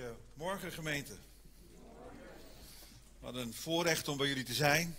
[0.00, 1.12] Goedemorgen gemeente.
[3.18, 4.96] Wat een voorrecht om bij jullie te zijn.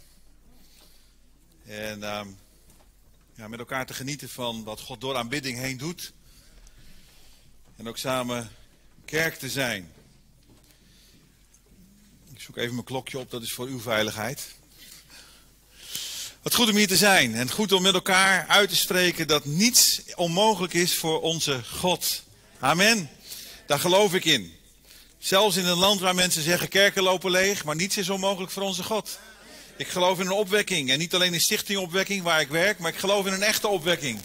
[1.65, 2.27] En ehm,
[3.35, 6.13] ja, met elkaar te genieten van wat God door aanbidding heen doet.
[7.75, 8.51] En ook samen
[9.05, 9.91] kerk te zijn.
[12.33, 14.55] Ik zoek even mijn klokje op, dat is voor uw veiligheid.
[16.41, 19.45] Wat goed om hier te zijn en goed om met elkaar uit te spreken dat
[19.45, 22.23] niets onmogelijk is voor onze God.
[22.59, 23.09] Amen.
[23.65, 24.59] Daar geloof ik in.
[25.21, 28.63] Zelfs in een land waar mensen zeggen kerken lopen leeg, maar niets is onmogelijk voor
[28.63, 29.19] onze God.
[29.77, 30.91] Ik geloof in een opwekking.
[30.91, 33.67] En niet alleen in stichting opwekking waar ik werk, maar ik geloof in een echte
[33.67, 34.19] opwekking.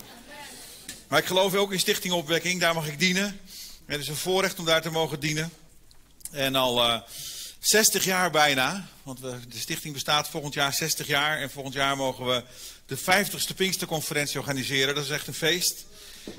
[1.09, 3.41] Maar ik geloof ook in stichting opwekking, daar mag ik dienen.
[3.87, 5.53] Het is een voorrecht om daar te mogen dienen.
[6.31, 7.01] En al uh, eh,
[7.59, 11.39] 60 jaar bijna, want de stichting bestaat volgend jaar 60 jaar.
[11.39, 12.43] En volgend jaar mogen we
[12.87, 14.95] de 50ste Pinksterconferentie organiseren.
[14.95, 15.85] Dat is echt een feest.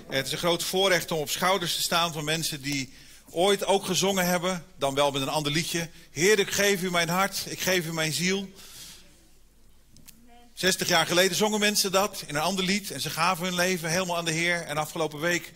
[0.08, 2.94] Het is een groot voorrecht om op schouders te staan van mensen die
[3.30, 5.89] ooit ook gezongen hebben, dan wel met een ander liedje.
[6.11, 8.50] Heer, ik geef u mijn hart, ik geef u mijn ziel.
[10.53, 13.89] 60 jaar geleden zongen mensen dat in een ander lied en ze gaven hun leven
[13.89, 14.61] helemaal aan de Heer.
[14.61, 15.52] En afgelopen week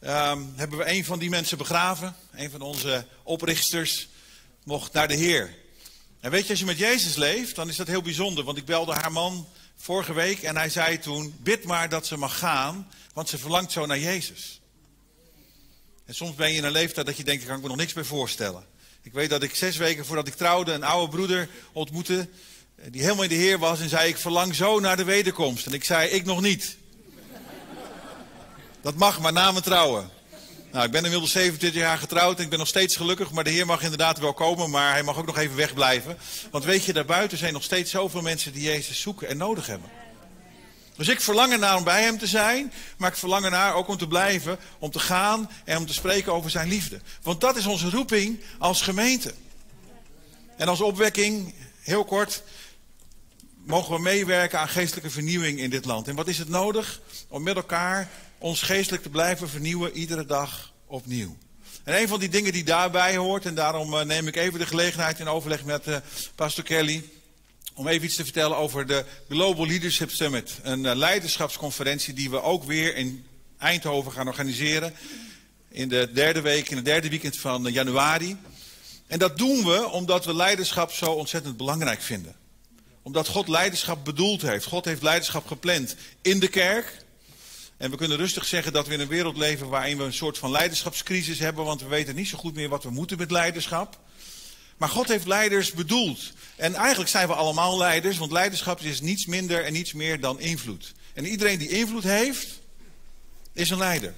[0.00, 2.16] um, hebben we een van die mensen begraven.
[2.32, 4.08] Een van onze oprichters
[4.64, 5.54] mocht naar de Heer.
[6.20, 8.44] En weet je, als je met Jezus leeft, dan is dat heel bijzonder.
[8.44, 12.16] Want ik belde haar man vorige week en hij zei toen: Bid maar dat ze
[12.16, 14.60] mag gaan, want ze verlangt zo naar Jezus.
[16.08, 17.78] En soms ben je in een leeftijd dat je denkt, daar kan ik me nog
[17.78, 18.64] niks bij voorstellen.
[19.02, 22.28] Ik weet dat ik zes weken voordat ik trouwde een oude broeder ontmoette.
[22.76, 25.66] Eh, die helemaal in de Heer was en zei, ik verlang zo naar de wederkomst.
[25.66, 26.76] En ik zei, ik nog niet.
[28.80, 30.10] Dat mag, maar na mijn trouwen.
[30.72, 33.30] Nou, ik ben inmiddels 27 jaar getrouwd en ik ben nog steeds gelukkig.
[33.30, 36.18] Maar de Heer mag inderdaad wel komen, maar hij mag ook nog even wegblijven.
[36.50, 39.90] Want weet je, daarbuiten zijn nog steeds zoveel mensen die Jezus zoeken en nodig hebben.
[40.98, 43.96] Dus ik verlang ernaar om bij hem te zijn, maar ik verlang ernaar ook om
[43.96, 47.00] te blijven, om te gaan en om te spreken over zijn liefde.
[47.22, 49.34] Want dat is onze roeping als gemeente.
[50.56, 52.42] En als opwekking, heel kort,
[53.64, 56.08] mogen we meewerken aan geestelijke vernieuwing in dit land.
[56.08, 57.00] En wat is het nodig?
[57.28, 58.08] Om met elkaar
[58.38, 61.36] ons geestelijk te blijven vernieuwen, iedere dag opnieuw.
[61.84, 64.66] En een van die dingen die daarbij hoort, en daarom eh, neem ik even de
[64.66, 65.96] gelegenheid in overleg met uh,
[66.34, 67.04] pastor Kelly
[67.78, 70.58] om even iets te vertellen over de Global Leadership Summit.
[70.62, 73.26] Een eh, leiderschapsconferentie die we ook weer in
[73.58, 74.94] Eindhoven gaan organiseren.
[75.68, 78.36] In de derde week, in het derde weekend van eh, januari.
[79.06, 82.34] En dat doen we omdat we leiderschap zo ontzettend belangrijk vinden.
[83.02, 84.64] Omdat God leiderschap bedoeld heeft.
[84.64, 87.04] God heeft leiderschap gepland in de kerk.
[87.76, 90.38] En we kunnen rustig zeggen dat we in een wereld leven waarin we een soort
[90.38, 91.64] van leiderschapscrisis hebben.
[91.64, 93.98] Want we weten niet zo goed meer wat we moeten met leiderschap.
[94.78, 96.32] Maar God heeft leiders bedoeld.
[96.56, 100.40] En eigenlijk zijn we allemaal leiders, want leiderschap is niets minder en niets meer dan
[100.40, 100.94] invloed.
[101.14, 102.60] En iedereen die invloed heeft,
[103.52, 104.14] is een leider.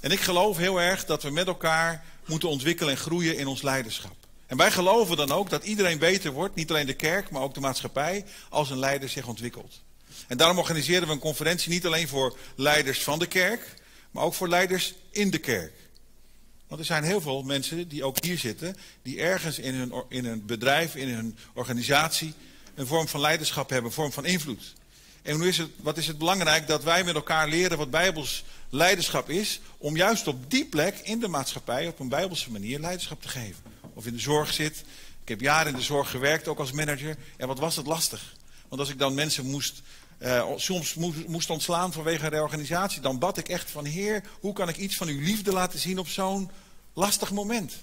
[0.00, 3.62] En ik geloof heel erg dat we met elkaar moeten ontwikkelen en groeien in ons
[3.62, 4.14] leiderschap.
[4.46, 7.54] En wij geloven dan ook dat iedereen beter wordt, niet alleen de kerk, maar ook
[7.54, 9.80] de maatschappij, als een leider zich ontwikkelt.
[10.26, 13.74] En daarom organiseren we een conferentie niet alleen voor leiders van de kerk,
[14.10, 15.72] maar ook voor leiders in de kerk.
[16.72, 20.46] Want er zijn heel veel mensen die ook hier zitten, die ergens in hun, in
[20.46, 22.34] bedrijf, in hun organisatie,
[22.74, 24.74] een vorm van leiderschap hebben, een vorm van invloed.
[25.22, 28.44] En hoe is het, wat is het belangrijk dat wij met elkaar leren wat bijbels
[28.68, 33.22] leiderschap is, om juist op die plek in de maatschappij op een bijbelse manier leiderschap
[33.22, 33.62] te geven.
[33.94, 34.84] Of in de zorg zit.
[35.22, 37.16] Ik heb jaren in de zorg gewerkt, ook als manager.
[37.36, 38.34] En wat was het lastig?
[38.68, 39.82] Want als ik dan mensen moest
[40.22, 40.94] uh, soms
[41.26, 45.08] moest ontslaan vanwege reorganisatie, dan bad ik echt van Heer, hoe kan ik iets van
[45.08, 46.50] uw liefde laten zien op zo'n
[46.92, 47.74] lastig moment?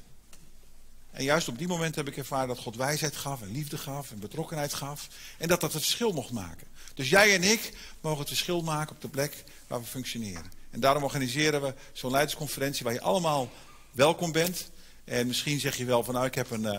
[1.12, 4.12] En juist op die moment heb ik ervaren dat God wijsheid gaf en liefde gaf
[4.12, 5.08] en betrokkenheid gaf.
[5.38, 6.68] En dat dat het verschil mocht maken.
[6.94, 10.52] Dus jij en ik mogen het verschil maken op de plek waar we functioneren.
[10.70, 13.50] En daarom organiseren we zo'n leidersconferentie waar je allemaal
[13.92, 14.70] welkom bent.
[15.04, 16.78] En misschien zeg je wel van nou ik heb een, uh,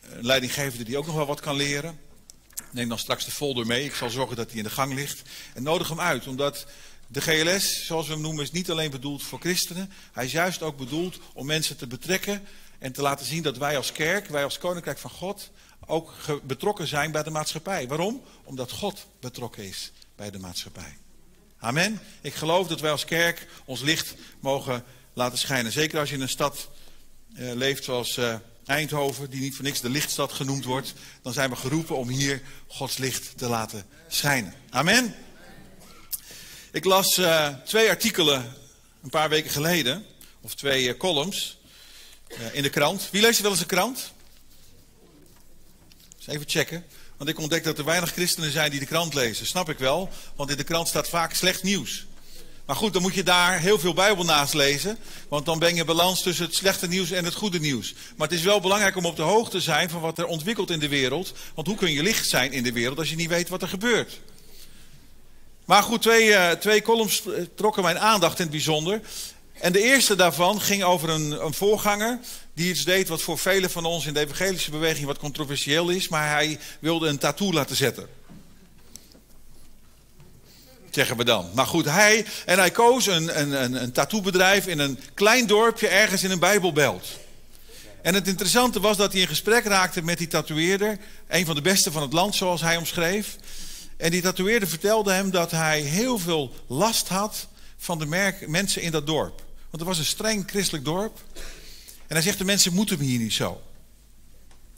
[0.00, 1.98] een leidinggevende die ook nog wel wat kan leren.
[2.70, 3.84] Neem dan straks de folder mee.
[3.84, 5.22] Ik zal zorgen dat die in de gang ligt.
[5.54, 6.66] En nodig hem uit, omdat
[7.06, 9.92] de GLS, zoals we hem noemen, is niet alleen bedoeld voor christenen.
[10.12, 12.46] Hij is juist ook bedoeld om mensen te betrekken
[12.78, 15.50] en te laten zien dat wij als kerk, wij als Koninkrijk van God,
[15.86, 17.88] ook betrokken zijn bij de maatschappij.
[17.88, 18.22] Waarom?
[18.44, 20.96] Omdat God betrokken is bij de maatschappij.
[21.58, 22.00] Amen.
[22.20, 25.72] Ik geloof dat wij als kerk ons licht mogen laten schijnen.
[25.72, 26.68] Zeker als je in een stad
[27.36, 28.18] uh, leeft zoals...
[28.18, 28.34] Uh,
[28.66, 32.42] Eindhoven, die niet voor niks de lichtstad genoemd wordt, dan zijn we geroepen om hier
[32.66, 34.54] Gods licht te laten schijnen.
[34.70, 35.14] Amen.
[36.72, 38.54] Ik las uh, twee artikelen
[39.02, 40.04] een paar weken geleden,
[40.40, 41.58] of twee uh, columns
[42.28, 43.08] uh, in de krant.
[43.10, 44.12] Wie leest wel eens een krant?
[46.16, 46.84] Dus even checken.
[47.16, 49.46] Want ik ontdek dat er weinig christenen zijn die de krant lezen.
[49.46, 52.05] Snap ik wel, want in de krant staat vaak slecht nieuws.
[52.66, 54.98] Maar goed, dan moet je daar heel veel Bijbel naast lezen.
[55.28, 57.94] Want dan ben je balans tussen het slechte nieuws en het goede nieuws.
[58.16, 60.70] Maar het is wel belangrijk om op de hoogte te zijn van wat er ontwikkelt
[60.70, 61.32] in de wereld.
[61.54, 63.68] Want hoe kun je licht zijn in de wereld als je niet weet wat er
[63.68, 64.20] gebeurt?
[65.64, 67.22] Maar goed, twee, uh, twee columns
[67.54, 69.00] trokken mijn aandacht in het bijzonder.
[69.52, 72.18] En de eerste daarvan ging over een, een voorganger
[72.54, 76.08] die iets deed wat voor velen van ons in de evangelische beweging wat controversieel is.
[76.08, 78.08] Maar hij wilde een tattoo laten zetten
[80.96, 81.50] zeggen we dan.
[81.54, 85.88] Maar goed, hij, en hij koos een, een, een, een tattoobedrijf in een klein dorpje
[85.88, 87.06] ergens in een bijbelbelt.
[88.02, 90.98] En het interessante was dat hij in gesprek raakte met die tatoeëerder.
[91.28, 93.36] Een van de beste van het land, zoals hij omschreef.
[93.96, 97.46] En die tatoeëerder vertelde hem dat hij heel veel last had
[97.76, 99.36] van de mensen in dat dorp.
[99.70, 101.18] Want het was een streng christelijk dorp.
[102.06, 103.60] En hij zegt, de mensen moeten me hier niet zo.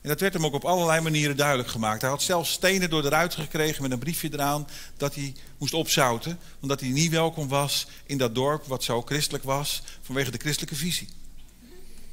[0.08, 2.00] En dat werd hem ook op allerlei manieren duidelijk gemaakt.
[2.00, 5.74] Hij had zelfs stenen door de ruiten gekregen met een briefje eraan dat hij moest
[5.74, 6.38] opzouten.
[6.60, 10.74] Omdat hij niet welkom was in dat dorp wat zo christelijk was vanwege de christelijke
[10.74, 11.08] visie.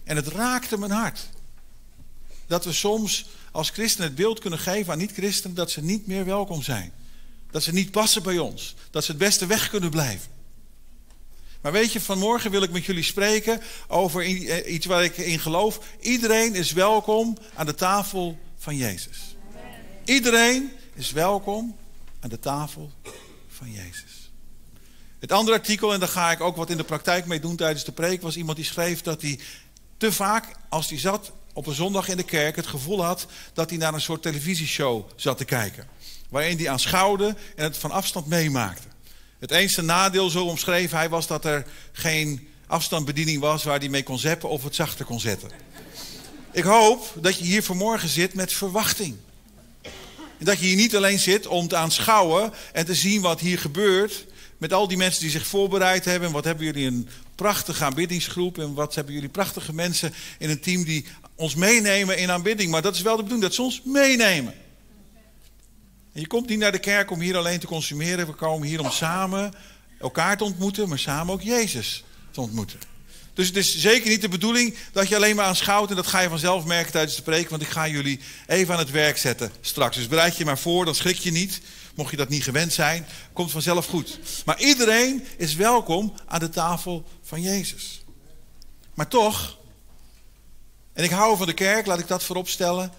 [0.04, 1.30] En het raakte mijn hart.
[2.48, 6.26] Dat we soms als christenen het beeld kunnen geven aan niet-christenen dat ze niet meer
[6.26, 6.92] welkom zijn.
[7.52, 8.76] Dat ze niet passen bij ons.
[8.92, 10.35] Dat ze het beste weg kunnen blijven.
[11.66, 15.40] Maar weet je, vanmorgen wil ik met jullie spreken over eh, iets waar ik in
[15.40, 15.80] geloof.
[16.00, 19.36] Iedereen is welkom aan de tafel van Jezus.
[20.04, 21.76] Iedereen is welkom
[22.20, 22.92] aan de tafel
[23.48, 24.32] van Jezus.
[25.20, 27.86] Het andere artikel, en daar ga ik ook wat in de praktijk mee doen tijdens
[27.86, 29.40] de preek, was iemand die schreef dat hij
[29.98, 33.70] te vaak, als hij zat op een zondag in de kerk, het gevoel had dat
[33.70, 35.88] hij naar een soort televisieshow zat te kijken.
[36.30, 38.94] Waarin hij aanschouwde en het van afstand meemaakte.
[39.40, 44.04] Het enige nadeel, zo omschreef hij, was dat er geen afstandsbediening was waar hij mee
[44.04, 45.50] kon zeppen of het zachter kon zetten.
[46.52, 49.16] Ik hoop dat je hier vanmorgen zit met verwachting.
[50.38, 53.60] En dat je hier niet alleen zit om te aanschouwen en te zien wat hier
[53.60, 54.26] gebeurt.
[54.58, 56.28] Met al die mensen die zich voorbereid hebben.
[56.28, 58.58] En wat hebben jullie een prachtige aanbiddingsgroep.
[58.58, 61.06] En wat hebben jullie prachtige mensen in een team die
[61.36, 62.72] ons meenemen in aanbidding.
[62.72, 64.54] Maar dat is wel de bedoeling, dat ze ons meenemen.
[66.16, 68.28] En je komt niet naar de kerk om hier alleen te consumeren.
[68.28, 69.54] We komen hier om samen
[70.00, 72.80] elkaar te ontmoeten, maar samen ook Jezus te ontmoeten.
[73.34, 75.90] Dus het is zeker niet de bedoeling dat je alleen maar aanschouwt.
[75.90, 77.50] En dat ga je vanzelf merken tijdens de preek.
[77.50, 79.96] Want ik ga jullie even aan het werk zetten straks.
[79.96, 81.62] Dus bereid je maar voor, dan schrik je niet.
[81.96, 84.20] Mocht je dat niet gewend zijn, komt vanzelf goed.
[84.46, 88.04] Maar iedereen is welkom aan de tafel van Jezus.
[88.94, 89.58] Maar toch,
[90.94, 92.92] en ik hou van de kerk, laat ik dat voorop stellen.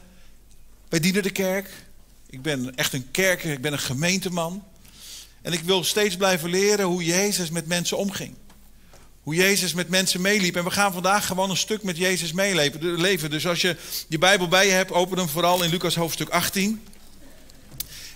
[0.88, 1.85] Wij dienen de kerk.
[2.30, 4.64] Ik ben echt een kerker, ik ben een gemeenteman.
[5.42, 8.34] En ik wil steeds blijven leren hoe Jezus met mensen omging.
[9.22, 10.56] Hoe Jezus met mensen meeliep.
[10.56, 13.30] En we gaan vandaag gewoon een stuk met Jezus meeleven.
[13.30, 13.76] Dus als je
[14.08, 16.82] je Bijbel bij je hebt, open hem vooral in Lucas hoofdstuk 18.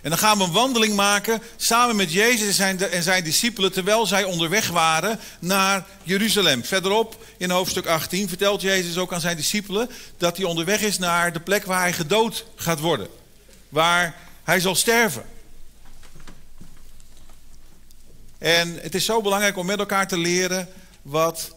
[0.02, 3.72] En dan gaan we een wandeling maken samen met Jezus en zijn, en zijn discipelen
[3.72, 6.64] terwijl zij onderweg waren naar Jeruzalem.
[6.64, 11.32] Verderop in hoofdstuk 18 vertelt Jezus ook aan zijn discipelen dat hij onderweg is naar
[11.32, 13.19] de plek waar hij gedood gaat worden
[13.70, 15.24] waar hij zal sterven.
[18.38, 20.68] En het is zo belangrijk om met elkaar te leren
[21.02, 21.50] wat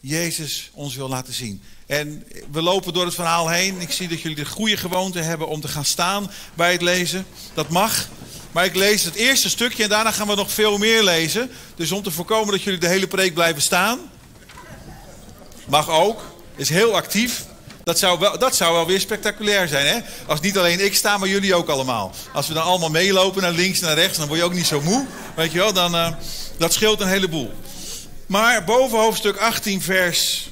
[0.00, 1.62] Jezus ons wil laten zien.
[1.86, 3.80] En we lopen door het verhaal heen.
[3.80, 7.26] Ik zie dat jullie de goede gewoonte hebben om te gaan staan bij het lezen.
[7.54, 8.08] Dat mag.
[8.52, 11.50] Maar ik lees het eerste stukje en daarna gaan we nog veel meer lezen.
[11.76, 13.98] Dus om te voorkomen dat jullie de hele preek blijven staan.
[15.66, 16.22] Mag ook.
[16.56, 17.44] Is heel actief.
[17.88, 20.00] Dat zou, wel, dat zou wel weer spectaculair zijn, hè?
[20.26, 22.12] Als niet alleen ik sta, maar jullie ook allemaal.
[22.32, 24.80] Als we dan allemaal meelopen naar links, naar rechts, dan word je ook niet zo
[24.80, 25.06] moe.
[25.36, 26.08] Weet je wel, dan, uh,
[26.58, 27.52] dat scheelt een heleboel.
[28.26, 30.50] Maar boven hoofdstuk 18, vers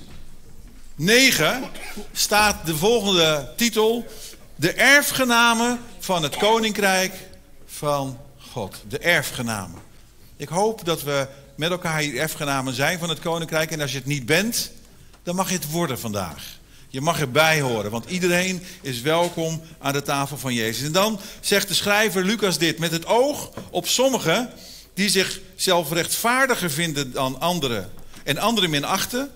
[0.94, 1.64] 9,
[2.12, 4.06] staat de volgende titel.
[4.54, 7.12] De erfgenamen van het koninkrijk
[7.66, 8.82] van God.
[8.88, 9.80] De erfgenamen.
[10.36, 11.26] Ik hoop dat we
[11.56, 13.70] met elkaar hier erfgenamen zijn van het koninkrijk.
[13.70, 14.70] En als je het niet bent,
[15.22, 16.56] dan mag je het worden vandaag.
[16.96, 20.86] Je mag erbij horen, want iedereen is welkom aan de tafel van Jezus.
[20.86, 24.50] En dan zegt de schrijver Lucas dit, met het oog op sommigen
[24.94, 27.92] die zichzelf rechtvaardiger vinden dan anderen
[28.24, 29.30] en anderen minachten,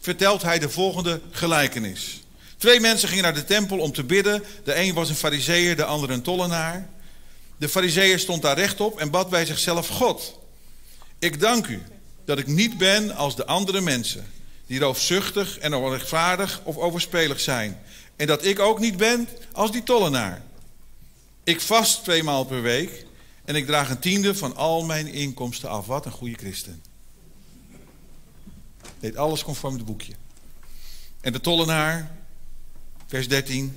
[0.00, 2.20] vertelt hij de volgende gelijkenis.
[2.56, 4.42] Twee mensen gingen naar de tempel om te bidden.
[4.64, 6.88] De een was een fariseer, de ander een tollenaar.
[7.56, 10.38] De fariseer stond daar rechtop en bad bij zichzelf: God,
[11.18, 11.82] ik dank u
[12.24, 14.26] dat ik niet ben als de andere mensen
[14.66, 17.78] die roofzuchtig en onrechtvaardig of overspelig zijn.
[18.16, 20.42] En dat ik ook niet ben als die tollenaar.
[21.44, 23.06] Ik vast twee maal per week
[23.44, 25.86] en ik draag een tiende van al mijn inkomsten af.
[25.86, 26.82] Wat een goede christen.
[28.98, 30.12] Deed alles conform het boekje.
[31.20, 32.10] En de tollenaar,
[33.06, 33.76] vers 13.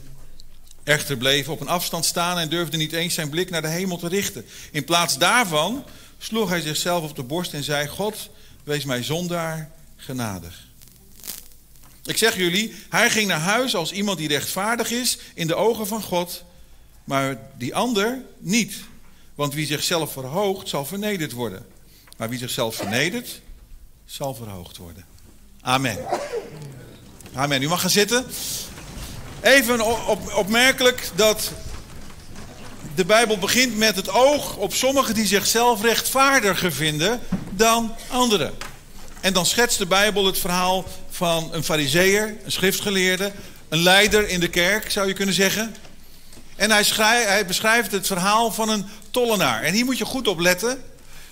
[0.83, 3.97] Echter bleef op een afstand staan en durfde niet eens zijn blik naar de hemel
[3.97, 4.45] te richten.
[4.71, 5.83] In plaats daarvan
[6.17, 8.29] sloeg hij zichzelf op de borst en zei: God,
[8.63, 10.67] wees mij zondaar genadig.
[12.09, 15.87] Ik zeg jullie, hij ging naar huis als iemand die rechtvaardig is in de ogen
[15.87, 16.43] van God,
[17.03, 18.75] maar die ander niet.
[19.35, 21.65] Want wie zichzelf verhoogt, zal vernederd worden.
[22.17, 23.41] Maar wie zichzelf vernedert,
[24.05, 25.05] zal verhoogd worden.
[25.61, 25.97] Amen.
[27.33, 27.61] Amen.
[27.61, 28.25] U mag gaan zitten.
[29.41, 31.51] Even op, opmerkelijk dat
[32.95, 38.53] de Bijbel begint met het oog op sommigen die zichzelf rechtvaardiger vinden dan anderen.
[39.21, 43.31] En dan schetst de Bijbel het verhaal van een fariseer, een schriftgeleerde,
[43.69, 45.75] een leider in de kerk, zou je kunnen zeggen.
[46.55, 46.83] En hij,
[47.25, 49.63] hij beschrijft het verhaal van een tollenaar.
[49.63, 50.83] En hier moet je goed op letten.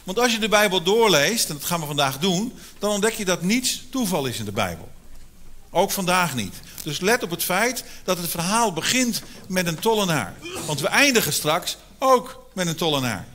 [0.04, 3.26] Want als je de Bijbel doorleest, en dat gaan we vandaag doen, dan ontdek je
[3.26, 4.90] dat niets toeval is in de Bijbel.
[5.72, 6.56] Ook vandaag niet.
[6.84, 10.34] Dus let op het feit dat het verhaal begint met een tollenaar.
[10.66, 13.28] Want we eindigen straks ook met een tollenaar.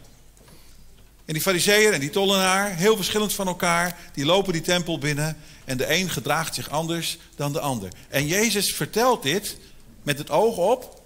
[1.33, 5.37] En die fariseer en die tollenaar, heel verschillend van elkaar, die lopen die tempel binnen
[5.65, 7.93] en de een gedraagt zich anders dan de ander.
[8.09, 9.57] En Jezus vertelt dit
[10.03, 11.03] met het oog op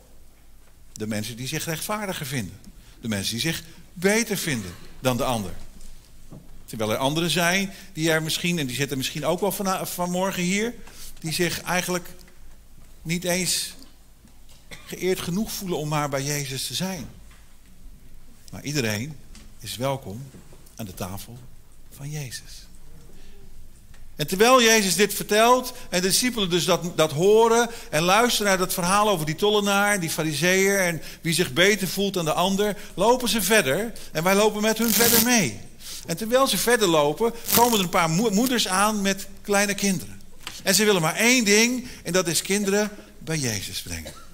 [0.92, 2.58] de mensen die zich rechtvaardiger vinden.
[3.00, 5.52] De mensen die zich beter vinden dan de ander.
[6.64, 10.42] Terwijl er anderen zijn die er misschien, en die zitten misschien ook wel van, vanmorgen
[10.42, 10.74] hier,
[11.20, 12.08] die zich eigenlijk
[13.02, 13.74] niet eens
[14.86, 17.06] geëerd genoeg voelen om maar bij Jezus te zijn.
[18.50, 19.16] Maar iedereen
[19.66, 20.22] is welkom
[20.76, 21.38] aan de tafel
[21.96, 22.66] van Jezus.
[24.16, 28.58] En terwijl Jezus dit vertelt en de discipelen dus dat, dat horen en luisteren naar
[28.58, 32.76] dat verhaal over die tollenaar, die fariseer en wie zich beter voelt dan de ander,
[32.94, 35.60] lopen ze verder en wij lopen met hun verder mee.
[36.06, 40.20] En terwijl ze verder lopen, komen er een paar moeders aan met kleine kinderen.
[40.62, 44.25] En ze willen maar één ding en dat is kinderen bij Jezus brengen.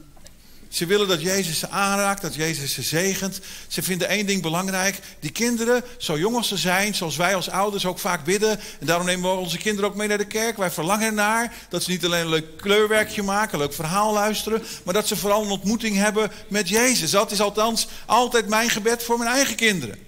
[0.72, 3.40] Ze willen dat Jezus ze aanraakt, dat Jezus ze zegent.
[3.68, 4.98] Ze vinden één ding belangrijk.
[5.20, 8.60] Die kinderen, zo jong als ze zijn, zoals wij als ouders ook vaak bidden.
[8.80, 10.56] En daarom nemen we onze kinderen ook mee naar de kerk.
[10.56, 14.62] Wij verlangen ernaar dat ze niet alleen een leuk kleurwerkje maken, een leuk verhaal luisteren.
[14.84, 17.10] Maar dat ze vooral een ontmoeting hebben met Jezus.
[17.10, 19.98] Dat is althans altijd mijn gebed voor mijn eigen kinderen.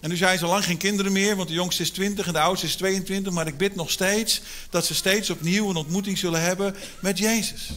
[0.00, 2.32] En nu zijn ze al lang geen kinderen meer, want de jongste is 20 en
[2.32, 3.32] de oudste is 22.
[3.32, 7.70] Maar ik bid nog steeds dat ze steeds opnieuw een ontmoeting zullen hebben met Jezus.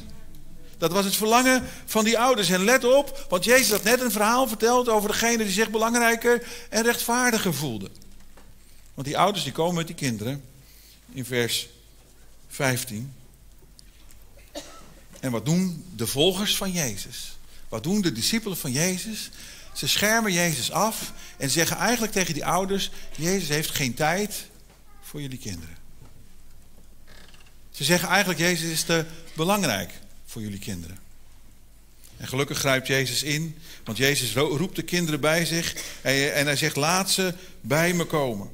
[0.77, 2.49] Dat was het verlangen van die ouders.
[2.49, 6.47] En let op, want Jezus had net een verhaal verteld over degene die zich belangrijker
[6.69, 7.89] en rechtvaardiger voelde.
[8.93, 10.43] Want die ouders die komen met die kinderen
[11.11, 11.67] in vers
[12.47, 13.13] 15.
[15.19, 17.37] En wat doen de volgers van Jezus?
[17.69, 19.29] Wat doen de discipelen van Jezus?
[19.73, 24.45] Ze schermen Jezus af en zeggen eigenlijk tegen die ouders: Jezus heeft geen tijd
[25.01, 25.77] voor jullie kinderen.
[27.71, 29.05] Ze zeggen eigenlijk: Jezus is te
[29.35, 29.91] belangrijk
[30.37, 30.99] voor jullie kinderen.
[32.17, 36.75] En gelukkig grijpt Jezus in, want Jezus roept de kinderen bij zich en hij zegt:
[36.75, 38.51] Laat ze bij me komen.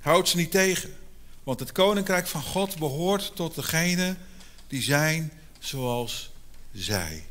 [0.00, 0.94] Houd ze niet tegen,
[1.42, 4.16] want het koninkrijk van God behoort tot degene
[4.68, 6.30] die zijn zoals
[6.72, 7.24] zij.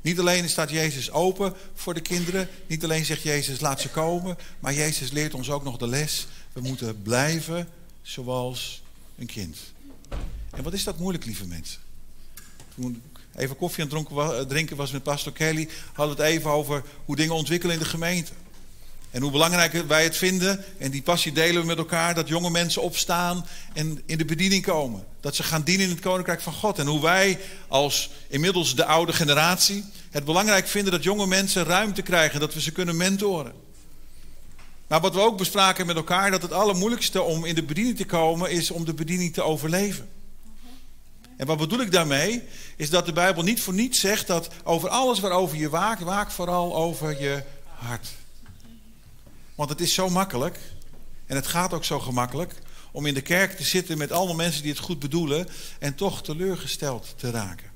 [0.00, 4.38] Niet alleen staat Jezus open voor de kinderen, niet alleen zegt Jezus laat ze komen,
[4.58, 6.26] maar Jezus leert ons ook nog de les.
[6.52, 7.68] We moeten blijven
[8.02, 8.82] zoals
[9.16, 9.58] een kind.
[10.50, 11.80] En wat is dat moeilijk, lieve mensen?
[12.74, 16.50] Toen ik even koffie aan het drinken was met pastor Kelly, hadden we het even
[16.50, 18.32] over hoe dingen ontwikkelen in de gemeente.
[19.10, 22.50] En hoe belangrijk wij het vinden, en die passie delen we met elkaar, dat jonge
[22.50, 25.04] mensen opstaan en in de bediening komen.
[25.20, 26.78] Dat ze gaan dienen in het koninkrijk van God.
[26.78, 27.38] En hoe wij
[27.68, 32.60] als inmiddels de oude generatie het belangrijk vinden dat jonge mensen ruimte krijgen, dat we
[32.60, 33.52] ze kunnen mentoren.
[34.86, 38.04] Maar wat we ook bespraken met elkaar, dat het allermoeilijkste om in de bediening te
[38.04, 40.08] komen, is om de bediening te overleven.
[41.40, 42.42] En wat bedoel ik daarmee?
[42.76, 46.30] Is dat de Bijbel niet voor niets zegt dat over alles waarover je waakt, waak
[46.30, 48.08] vooral over je hart.
[49.54, 50.58] Want het is zo makkelijk,
[51.26, 52.54] en het gaat ook zo gemakkelijk,
[52.92, 56.22] om in de kerk te zitten met allemaal mensen die het goed bedoelen en toch
[56.22, 57.70] teleurgesteld te raken.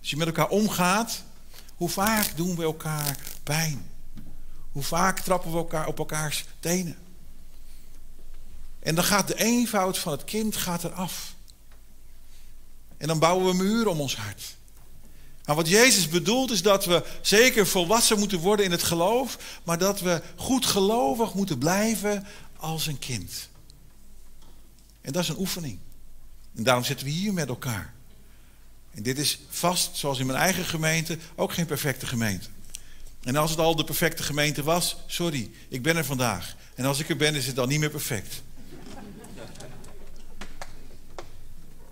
[0.00, 1.22] Als je met elkaar omgaat,
[1.74, 3.90] hoe vaak doen we elkaar pijn?
[4.72, 6.96] Hoe vaak trappen we elkaar op elkaars tenen?
[8.80, 11.38] En dan gaat de eenvoud van het kind gaat eraf.
[13.00, 14.42] En dan bouwen we muren om ons hart.
[15.44, 19.78] Maar wat Jezus bedoelt is dat we zeker volwassen moeten worden in het geloof, maar
[19.78, 22.26] dat we goed gelovig moeten blijven
[22.56, 23.48] als een kind.
[25.00, 25.78] En dat is een oefening.
[26.56, 27.92] En daarom zitten we hier met elkaar.
[28.90, 32.48] En dit is vast, zoals in mijn eigen gemeente, ook geen perfecte gemeente.
[33.22, 36.56] En als het al de perfecte gemeente was, sorry, ik ben er vandaag.
[36.74, 38.42] En als ik er ben, is het dan niet meer perfect.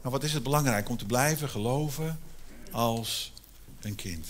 [0.03, 0.89] Maar wat is het belangrijk?
[0.89, 2.21] Om te blijven geloven
[2.71, 3.33] als
[3.81, 4.27] een kind.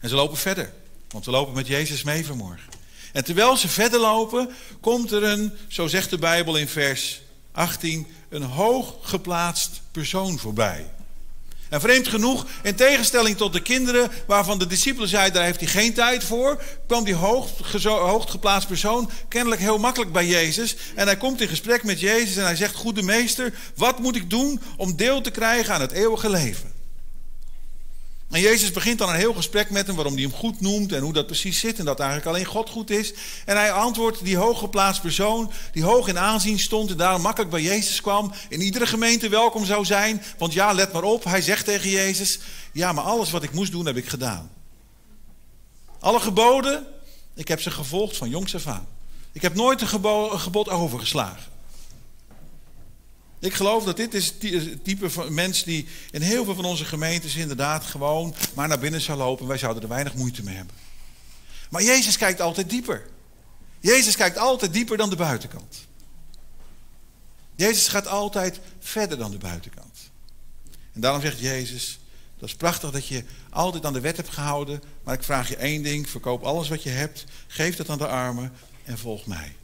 [0.00, 0.72] En ze lopen verder.
[1.10, 2.72] Want we lopen met Jezus mee vanmorgen.
[3.12, 4.50] En terwijl ze verder lopen,
[4.80, 10.90] komt er een, zo zegt de Bijbel in vers 18, een hoog geplaatst persoon voorbij.
[11.72, 15.68] En vreemd genoeg, in tegenstelling tot de kinderen waarvan de discipelen zeiden, daar heeft hij
[15.68, 17.50] geen tijd voor, kwam die hoog,
[18.30, 20.76] geplaatst persoon kennelijk heel makkelijk bij Jezus.
[20.94, 24.30] En hij komt in gesprek met Jezus en hij zegt, goede meester, wat moet ik
[24.30, 26.71] doen om deel te krijgen aan het eeuwige leven?
[28.32, 31.02] En Jezus begint dan een heel gesprek met hem, waarom hij hem goed noemt en
[31.02, 33.12] hoe dat precies zit en dat eigenlijk alleen God goed is.
[33.44, 37.62] En hij antwoordt die hooggeplaatst persoon, die hoog in aanzien stond en daarom makkelijk bij
[37.62, 40.22] Jezus kwam, in iedere gemeente welkom zou zijn.
[40.38, 42.38] Want ja, let maar op, hij zegt tegen Jezus,
[42.72, 44.50] ja, maar alles wat ik moest doen heb ik gedaan.
[46.00, 46.86] Alle geboden,
[47.34, 48.86] ik heb ze gevolgd van jongs af aan.
[49.32, 51.51] Ik heb nooit een gebod overgeslagen.
[53.42, 56.84] Ik geloof dat dit is het type van mens die in heel veel van onze
[56.84, 59.46] gemeentes inderdaad gewoon maar naar binnen zou lopen.
[59.46, 60.74] Wij zouden er weinig moeite mee hebben.
[61.70, 63.06] Maar Jezus kijkt altijd dieper.
[63.80, 65.86] Jezus kijkt altijd dieper dan de buitenkant.
[67.54, 69.98] Jezus gaat altijd verder dan de buitenkant.
[70.92, 71.98] En daarom zegt Jezus,
[72.38, 75.56] dat is prachtig dat je altijd aan de wet hebt gehouden, maar ik vraag je
[75.56, 78.52] één ding, verkoop alles wat je hebt, geef dat aan de armen
[78.84, 79.56] en volg mij.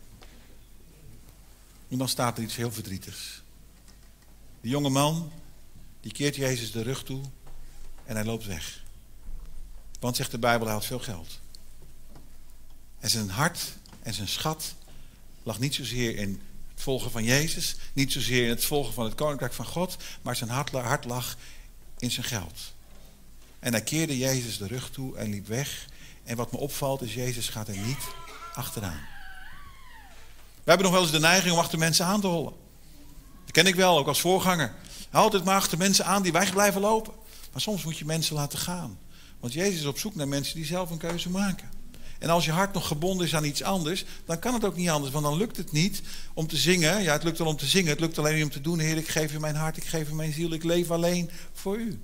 [1.88, 3.37] En dan staat er iets heel verdrietigs.
[4.60, 5.32] De jonge man,
[6.00, 7.20] die keert Jezus de rug toe
[8.04, 8.82] en hij loopt weg.
[10.00, 11.40] Want, zegt de Bijbel, hij had veel geld.
[12.98, 14.74] En zijn hart en zijn schat
[15.42, 16.42] lag niet zozeer in
[16.74, 20.36] het volgen van Jezus, niet zozeer in het volgen van het koninkrijk van God, maar
[20.36, 21.36] zijn hart lag
[21.98, 22.72] in zijn geld.
[23.58, 25.86] En hij keerde Jezus de rug toe en liep weg.
[26.24, 28.06] En wat me opvalt is, Jezus gaat er niet
[28.54, 29.06] achteraan.
[30.64, 32.52] We hebben nog wel eens de neiging om achter mensen aan te hollen.
[33.48, 34.74] Dat ken ik wel, ook als voorganger.
[35.10, 37.12] Altijd maar achter mensen aan die weg blijven lopen.
[37.52, 38.98] Maar soms moet je mensen laten gaan.
[39.40, 41.70] Want Jezus is op zoek naar mensen die zelf een keuze maken.
[42.18, 44.88] En als je hart nog gebonden is aan iets anders, dan kan het ook niet
[44.88, 45.12] anders.
[45.12, 46.02] Want dan lukt het niet
[46.34, 47.02] om te zingen.
[47.02, 47.90] Ja, het lukt wel om te zingen.
[47.90, 48.78] Het lukt alleen niet om te doen.
[48.78, 50.52] Heer, ik geef u mijn hart, ik geef u mijn ziel.
[50.52, 52.00] Ik leef alleen voor u.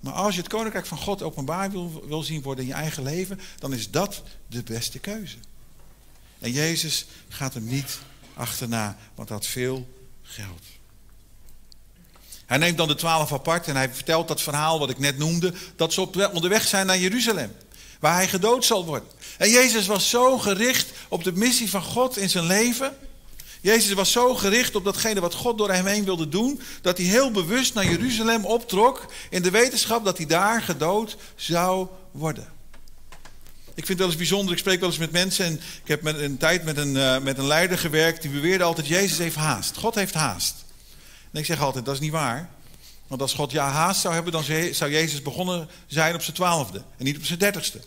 [0.00, 3.02] Maar als je het koninkrijk van God openbaar wil, wil zien worden in je eigen
[3.02, 5.36] leven, dan is dat de beste keuze.
[6.38, 7.98] En Jezus gaat hem niet
[8.36, 9.88] achterna, want had veel
[10.22, 10.62] geld.
[12.46, 15.52] Hij neemt dan de twaalf apart en hij vertelt dat verhaal wat ik net noemde,
[15.76, 17.52] dat ze op onderweg zijn naar Jeruzalem,
[18.00, 19.08] waar hij gedood zal worden.
[19.38, 22.96] En Jezus was zo gericht op de missie van God in zijn leven.
[23.60, 27.06] Jezus was zo gericht op datgene wat God door hem heen wilde doen, dat hij
[27.06, 32.55] heel bewust naar Jeruzalem optrok in de wetenschap dat hij daar gedood zou worden.
[33.76, 36.02] Ik vind het wel eens bijzonder, ik spreek wel eens met mensen en ik heb
[36.02, 39.36] met een tijd met een, uh, met een leider gewerkt die beweerde altijd, Jezus heeft
[39.36, 39.76] haast.
[39.76, 40.64] God heeft haast.
[41.32, 42.48] En ik zeg altijd, dat is niet waar.
[43.06, 46.82] Want als God ja haast zou hebben, dan zou Jezus begonnen zijn op zijn twaalfde
[46.98, 47.80] en niet op zijn dertigste.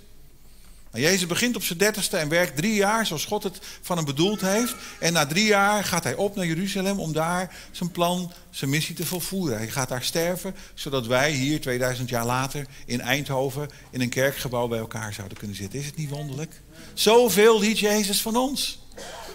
[0.92, 4.06] Maar Jezus begint op zijn dertigste en werkt drie jaar zoals God het van hem
[4.06, 4.76] bedoeld heeft.
[5.00, 8.96] En na drie jaar gaat hij op naar Jeruzalem om daar zijn plan, zijn missie
[8.96, 9.58] te volvoeren.
[9.58, 14.68] Hij gaat daar sterven, zodat wij hier 2000 jaar later in Eindhoven in een kerkgebouw
[14.68, 15.80] bij elkaar zouden kunnen zitten.
[15.80, 16.62] Is het niet wonderlijk?
[16.94, 18.80] Zoveel liet Jezus van ons.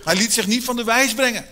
[0.05, 1.45] Hij liet zich niet van de wijs brengen.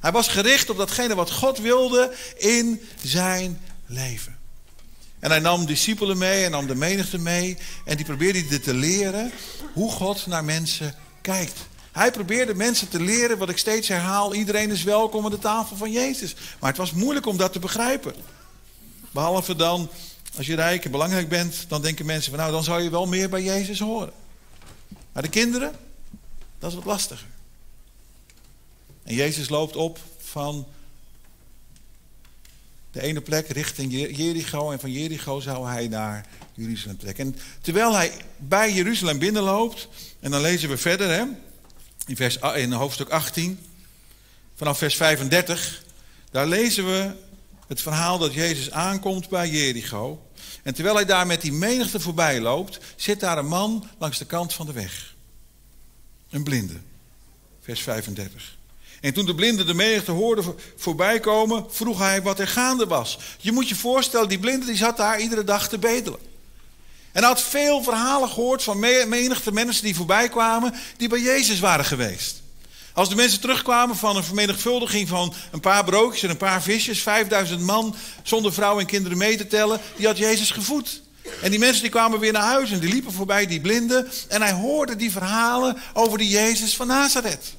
[0.00, 4.35] Hij was gericht op datgene wat God wilde in zijn leven.
[5.26, 7.56] En hij nam discipelen mee en nam de menigte mee.
[7.84, 9.32] En die probeerde te leren
[9.72, 11.66] hoe God naar mensen kijkt.
[11.92, 14.34] Hij probeerde mensen te leren wat ik steeds herhaal.
[14.34, 16.34] Iedereen is welkom aan de tafel van Jezus.
[16.60, 18.14] Maar het was moeilijk om dat te begrijpen.
[19.10, 19.88] Behalve dan,
[20.36, 23.06] als je rijk en belangrijk bent, dan denken mensen van nou, dan zou je wel
[23.06, 24.12] meer bij Jezus horen.
[25.12, 25.74] Maar de kinderen,
[26.58, 27.26] dat is wat lastiger.
[29.02, 30.66] En Jezus loopt op van
[32.96, 34.70] de ene plek richting Jericho.
[34.70, 37.26] En van Jericho zou hij naar Jeruzalem trekken.
[37.26, 39.88] En terwijl hij bij Jeruzalem binnenloopt.
[40.20, 41.24] En dan lezen we verder hè,
[42.06, 43.58] in, vers, in hoofdstuk 18.
[44.54, 45.82] Vanaf vers 35.
[46.30, 47.12] Daar lezen we
[47.66, 50.26] het verhaal dat Jezus aankomt bij Jericho.
[50.62, 54.26] En terwijl hij daar met die menigte voorbij loopt, zit daar een man langs de
[54.26, 55.14] kant van de weg.
[56.30, 56.76] Een blinde.
[57.60, 58.55] Vers 35.
[59.06, 60.42] En toen de blinde de menigte hoorde
[60.76, 63.18] voorbij komen, vroeg hij wat er gaande was.
[63.38, 66.18] Je moet je voorstellen, die blinde die zat daar iedere dag te bedelen.
[67.12, 71.84] En had veel verhalen gehoord van menigte mensen die voorbij kwamen, die bij Jezus waren
[71.84, 72.42] geweest.
[72.92, 77.02] Als de mensen terugkwamen van een vermenigvuldiging van een paar broodjes en een paar visjes,
[77.02, 81.02] 5000 man zonder vrouw en kinderen mee te tellen, die had Jezus gevoed.
[81.42, 84.08] En die mensen die kwamen weer naar huis en die liepen voorbij die blinden.
[84.28, 87.54] En hij hoorde die verhalen over die Jezus van Nazareth.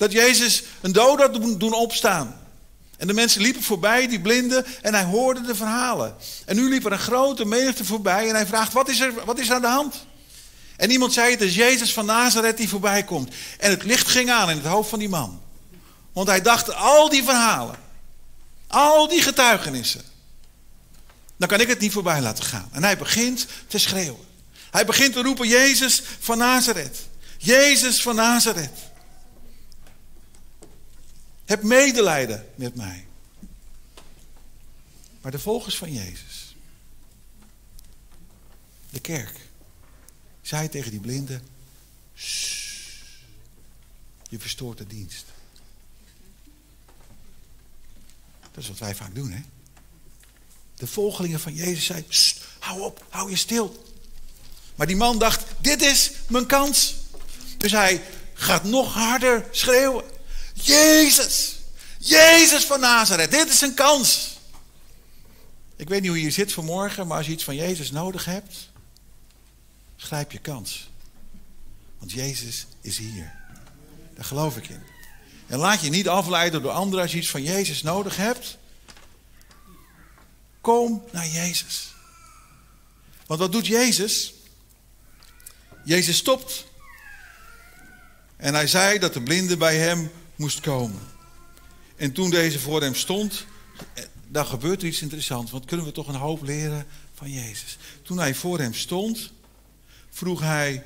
[0.00, 2.40] Dat Jezus een dood had doen opstaan.
[2.96, 6.16] En de mensen liepen voorbij, die blinden, en hij hoorde de verhalen.
[6.44, 9.38] En nu liep er een grote menigte voorbij en hij vraagt, wat is er, wat
[9.38, 9.94] is er aan de hand?
[10.76, 13.34] En iemand zei, het is Jezus van Nazareth die voorbij komt.
[13.58, 15.42] En het licht ging aan in het hoofd van die man.
[16.12, 17.76] Want hij dacht, al die verhalen,
[18.66, 20.02] al die getuigenissen,
[21.36, 22.68] dan kan ik het niet voorbij laten gaan.
[22.72, 24.26] En hij begint te schreeuwen.
[24.70, 26.98] Hij begint te roepen, Jezus van Nazareth.
[27.38, 28.89] Jezus van Nazareth.
[31.50, 33.06] Heb medelijden met mij.
[35.20, 36.54] Maar de volgers van Jezus,
[38.90, 39.40] de kerk,
[40.42, 41.42] zei tegen die blinden:
[44.28, 45.24] Je verstoort de dienst.
[48.40, 49.40] Dat is wat wij vaak doen, hè?
[50.74, 52.10] De volgelingen van Jezus zeiden:
[52.58, 53.94] Hou op, hou je stil.
[54.74, 56.96] Maar die man dacht: Dit is mijn kans.
[57.56, 58.02] Dus hij
[58.34, 60.18] gaat nog harder schreeuwen.
[60.60, 61.56] Jezus,
[61.98, 64.38] Jezus van Nazareth, dit is een kans.
[65.76, 68.70] Ik weet niet hoe je zit vanmorgen, maar als je iets van Jezus nodig hebt,
[69.96, 70.90] grijp je kans.
[71.98, 73.32] Want Jezus is hier.
[74.14, 74.82] Daar geloof ik in.
[75.46, 78.58] En laat je niet afleiden door anderen als je iets van Jezus nodig hebt.
[80.60, 81.94] Kom naar Jezus.
[83.26, 84.34] Want wat doet Jezus?
[85.84, 86.64] Jezus stopt.
[88.36, 91.00] En hij zei dat de blinde bij hem moest komen.
[91.96, 93.46] En toen deze voor hem stond,
[94.28, 95.50] dan gebeurt er iets interessants.
[95.50, 97.78] Want kunnen we toch een hoop leren van Jezus.
[98.02, 99.32] Toen hij voor hem stond,
[100.10, 100.84] vroeg hij,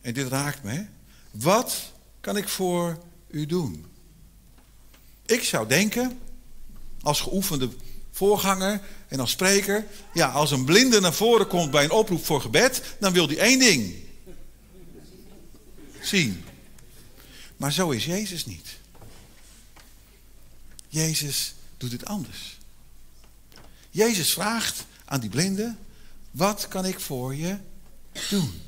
[0.00, 0.86] en dit raakt me,
[1.30, 3.86] wat kan ik voor u doen?
[5.26, 6.18] Ik zou denken,
[7.00, 7.68] als geoefende
[8.10, 12.40] voorganger en als spreker, ja, als een blinde naar voren komt bij een oproep voor
[12.40, 13.94] gebed, dan wil hij één ding.
[16.00, 16.44] Zien.
[17.56, 18.68] Maar zo is Jezus niet.
[20.88, 22.58] Jezus doet het anders.
[23.90, 25.74] Jezus vraagt aan die blinde,
[26.30, 27.56] wat kan ik voor je
[28.30, 28.62] doen?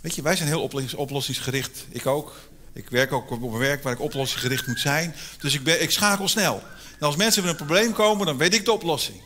[0.00, 1.84] Weet je, wij zijn heel oplossingsgericht.
[1.88, 2.48] Ik ook.
[2.72, 5.14] Ik werk ook op een werk waar ik oplossingsgericht moet zijn.
[5.38, 6.62] Dus ik, ben, ik schakel snel.
[6.98, 9.20] En als mensen met een probleem komen, dan weet ik de oplossing.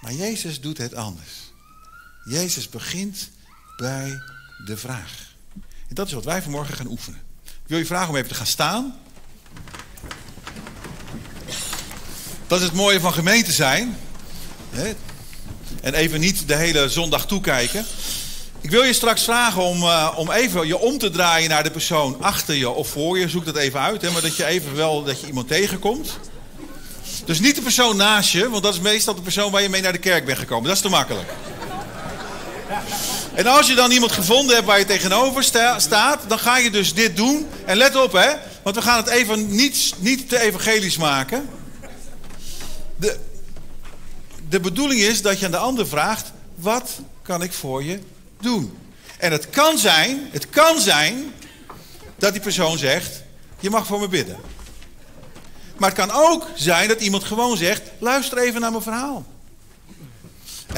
[0.00, 1.52] Maar Jezus doet het anders.
[2.24, 3.30] Jezus begint
[3.76, 4.22] bij
[4.64, 5.27] de vraag.
[5.88, 7.20] En dat is wat wij vanmorgen gaan oefenen.
[7.44, 8.96] Ik wil je vragen om even te gaan staan.
[12.46, 13.96] Dat is het mooie van gemeente zijn.
[15.80, 17.86] En even niet de hele zondag toekijken.
[18.60, 21.70] Ik wil je straks vragen om, uh, om even je om te draaien naar de
[21.70, 23.28] persoon achter je of voor je.
[23.28, 26.18] Zoek dat even uit, hè, maar dat je even wel dat je iemand tegenkomt.
[27.24, 29.80] Dus niet de persoon naast je, want dat is meestal de persoon waar je mee
[29.80, 30.66] naar de kerk bent gekomen.
[30.66, 31.28] Dat is te makkelijk.
[33.38, 35.42] En als je dan iemand gevonden hebt waar je tegenover
[35.76, 37.46] staat, dan ga je dus dit doen.
[37.64, 41.48] En let op hè, want we gaan het even niet, niet te evangelisch maken.
[42.96, 43.18] De,
[44.48, 46.90] de bedoeling is dat je aan de ander vraagt, wat
[47.22, 47.98] kan ik voor je
[48.40, 48.78] doen?
[49.18, 51.34] En het kan zijn, het kan zijn
[52.16, 53.22] dat die persoon zegt,
[53.60, 54.36] je mag voor me bidden.
[55.76, 59.26] Maar het kan ook zijn dat iemand gewoon zegt, luister even naar mijn verhaal.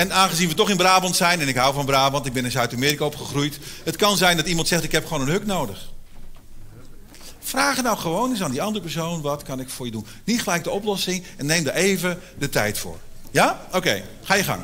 [0.01, 2.51] En aangezien we toch in Brabant zijn, en ik hou van Brabant, ik ben in
[2.51, 3.59] Zuid-Amerika opgegroeid.
[3.85, 5.91] Het kan zijn dat iemand zegt, ik heb gewoon een huk nodig.
[7.41, 10.07] Vraag nou gewoon eens aan die andere persoon, wat kan ik voor je doen?
[10.25, 12.99] Niet gelijk de oplossing en neem er even de tijd voor.
[13.31, 13.67] Ja?
[13.73, 14.63] Oké, ga je gang.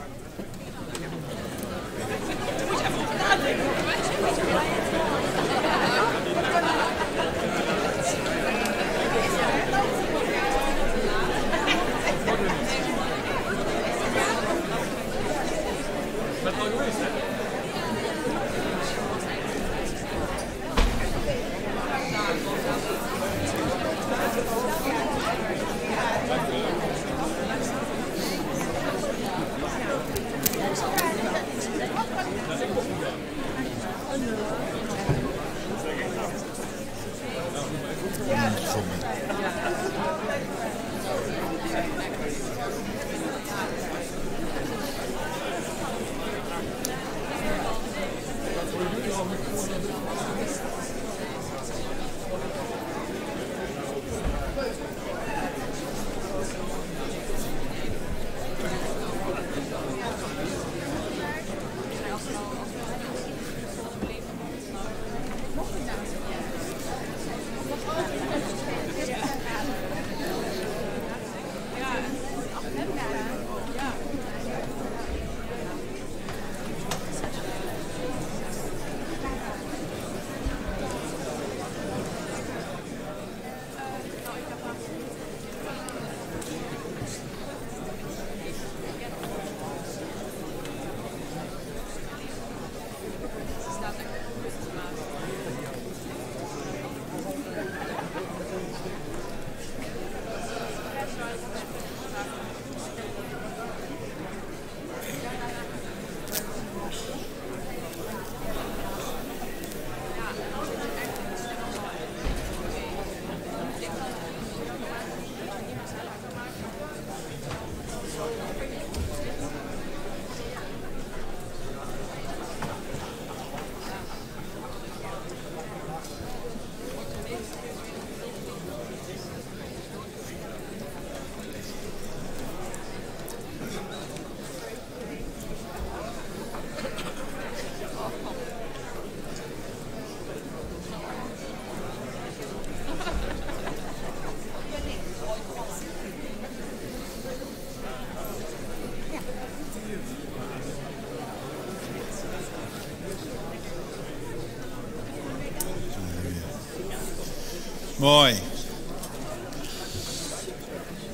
[158.07, 158.43] Mooi.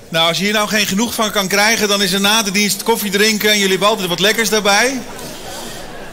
[0.09, 2.51] Nou, als je hier nou geen genoeg van kan krijgen, dan is er na de
[2.51, 5.01] dienst koffie drinken en jullie hebben altijd wat lekkers daarbij.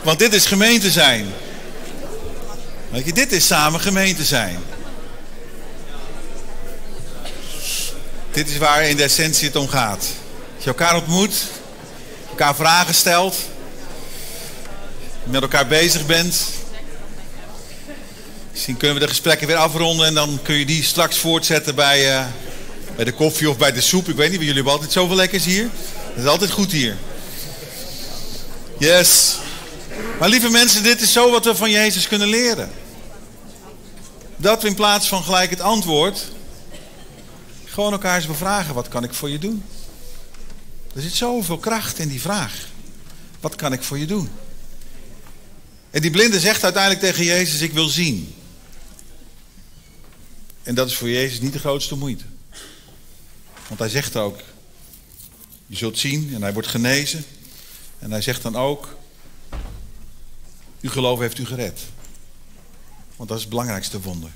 [0.04, 1.34] Want dit is gemeente zijn.
[2.90, 4.60] Weet je, dit is samen gemeente zijn.
[8.32, 10.06] Dit is waar in de essentie het om gaat.
[10.56, 11.34] Als je elkaar ontmoet,
[12.30, 13.36] elkaar vragen stelt,
[15.24, 16.59] met elkaar bezig bent.
[18.70, 22.20] Misschien kunnen we de gesprekken weer afronden en dan kun je die straks voortzetten bij,
[22.20, 22.26] uh,
[22.96, 24.10] bij de koffie of bij de soep.
[24.10, 25.70] Ik weet niet, jullie hebben altijd zoveel lekkers hier.
[26.16, 26.98] Dat is altijd goed hier.
[28.78, 29.38] Yes.
[30.20, 32.72] Maar lieve mensen, dit is zo wat we van Jezus kunnen leren.
[34.38, 36.26] Dat we in plaats van gelijk het antwoord
[37.66, 39.64] gewoon elkaar eens bevragen: wat kan ik voor je doen?
[40.96, 42.54] Er zit zoveel kracht in die vraag.
[43.40, 44.30] Wat kan ik voor je doen?
[45.92, 48.34] En die blinde zegt uiteindelijk tegen Jezus: Ik wil zien.
[50.70, 52.24] En dat is voor Jezus niet de grootste moeite.
[53.68, 54.40] Want hij zegt ook:
[55.66, 57.26] Je zult zien, en hij wordt genezen.
[58.00, 58.98] En hij zegt dan ook:
[60.82, 61.80] Uw geloof heeft u gered.
[63.16, 64.30] Want dat is het belangrijkste wonder.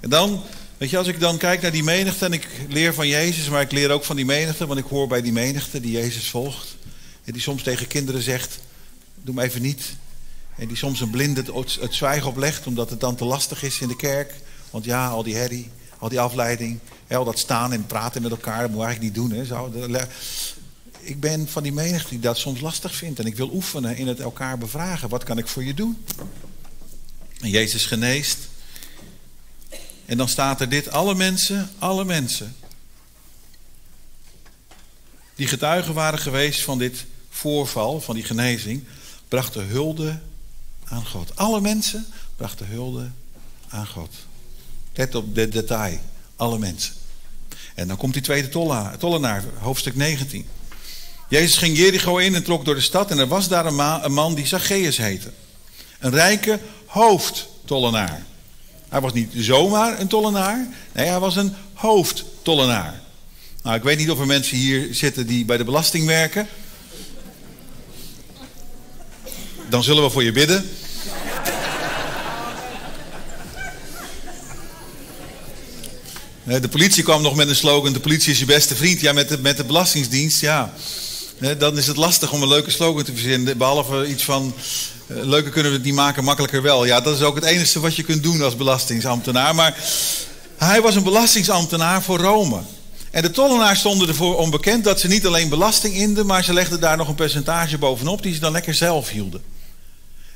[0.00, 0.42] En dan,
[0.76, 3.62] weet je, als ik dan kijk naar die menigte en ik leer van Jezus, maar
[3.62, 6.76] ik leer ook van die menigte, want ik hoor bij die menigte die Jezus volgt.
[7.24, 8.58] En die soms tegen kinderen zegt,
[9.14, 9.96] doe me even niet.
[10.56, 13.80] En die soms een blinde het, het zwijgen oplegt, omdat het dan te lastig is
[13.80, 14.42] in de kerk.
[14.74, 18.60] Want ja, al die herrie, al die afleiding, al dat staan en praten met elkaar,
[18.60, 19.38] dat moet eigenlijk niet doen.
[19.38, 19.44] Hè.
[19.44, 19.72] Zo,
[21.00, 23.18] ik ben van die menigte die dat soms lastig vindt.
[23.18, 25.08] En ik wil oefenen in het elkaar bevragen.
[25.08, 26.04] Wat kan ik voor je doen?
[27.40, 28.38] En Jezus geneest.
[30.06, 30.90] En dan staat er dit.
[30.90, 32.56] Alle mensen, alle mensen.
[35.34, 38.84] Die getuigen waren geweest van dit voorval, van die genezing.
[39.28, 40.20] Brachten hulde
[40.84, 41.36] aan God.
[41.36, 42.06] Alle mensen
[42.36, 43.10] brachten hulde
[43.68, 44.10] aan God.
[44.94, 45.98] Let op de detail.
[46.36, 46.94] Alle mensen.
[47.74, 48.48] En dan komt die tweede
[48.98, 50.46] tollenaar, hoofdstuk 19.
[51.28, 54.34] Jezus ging Jericho in en trok door de stad en er was daar een, man
[54.34, 55.30] die Zacchaeus heette.
[55.98, 58.22] Een rijke hoofdtollenaar.
[58.88, 63.02] Hij was niet zomaar een tollenaar, nee, hij was een hoofdtollenaar.
[63.62, 66.48] Nou, ik weet niet of er mensen hier zitten die bij de belasting werken.
[69.68, 70.70] Dan zullen we voor je bidden.
[76.44, 79.00] De politie kwam nog met een slogan: de politie is je beste vriend.
[79.00, 80.72] Ja, met de, met de Belastingdienst, ja
[81.58, 83.58] dan is het lastig om een leuke slogan te verzinnen.
[83.58, 84.54] Behalve iets van,
[85.06, 86.84] uh, leuker kunnen we het niet maken, makkelijker wel.
[86.84, 89.54] Ja, dat is ook het enige wat je kunt doen als belastingsambtenaar.
[89.54, 89.76] Maar
[90.56, 92.60] hij was een belastingsambtenaar voor Rome.
[93.10, 96.80] En de tollenaars stonden ervoor onbekend dat ze niet alleen belasting inden, maar ze legden
[96.80, 99.42] daar nog een percentage bovenop die ze dan lekker zelf hielden.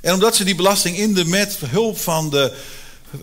[0.00, 2.52] En omdat ze die belasting inden met hulp van de,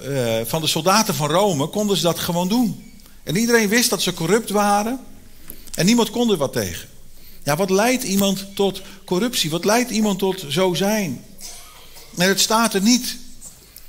[0.04, 2.94] uh, van de soldaten van Rome, konden ze dat gewoon doen.
[3.24, 5.00] En iedereen wist dat ze corrupt waren
[5.76, 6.90] en niemand kon er wat tegen.
[7.44, 9.50] Ja, wat leidt iemand tot corruptie?
[9.50, 11.24] Wat leidt iemand tot zo zijn?
[12.18, 13.18] En het staat er niet.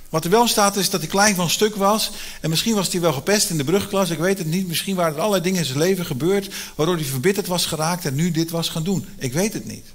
[0.09, 2.11] Wat er wel staat is dat hij klein van stuk was.
[2.41, 4.11] En misschien was hij wel gepest in de brugklas.
[4.11, 4.69] Ik weet het niet.
[4.69, 6.55] Misschien waren er allerlei dingen in zijn leven gebeurd.
[6.75, 9.07] Waardoor hij verbitterd was geraakt en nu dit was gaan doen.
[9.19, 9.87] Ik weet het niet.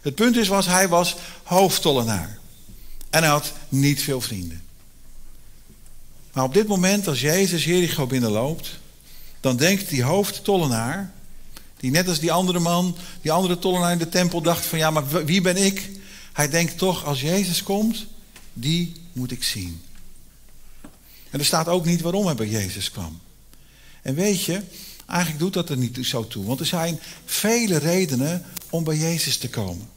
[0.00, 2.38] Het punt is, was, hij was hoofdtollenaar.
[3.10, 4.65] En hij had niet veel vrienden.
[6.36, 8.78] Maar op dit moment, als Jezus Jericho binnenloopt.
[9.40, 11.12] Dan denkt die hoofdtollenaar.
[11.76, 14.90] Die net als die andere man, die andere tollenaar in de tempel dacht van ja,
[14.90, 15.90] maar wie ben ik?
[16.32, 18.06] Hij denkt toch, als Jezus komt,
[18.52, 19.82] die moet ik zien.
[21.30, 23.20] En er staat ook niet waarom hij bij Jezus kwam.
[24.02, 24.62] En weet je,
[25.06, 26.44] eigenlijk doet dat er niet zo toe.
[26.44, 29.88] Want er zijn vele redenen om bij Jezus te komen.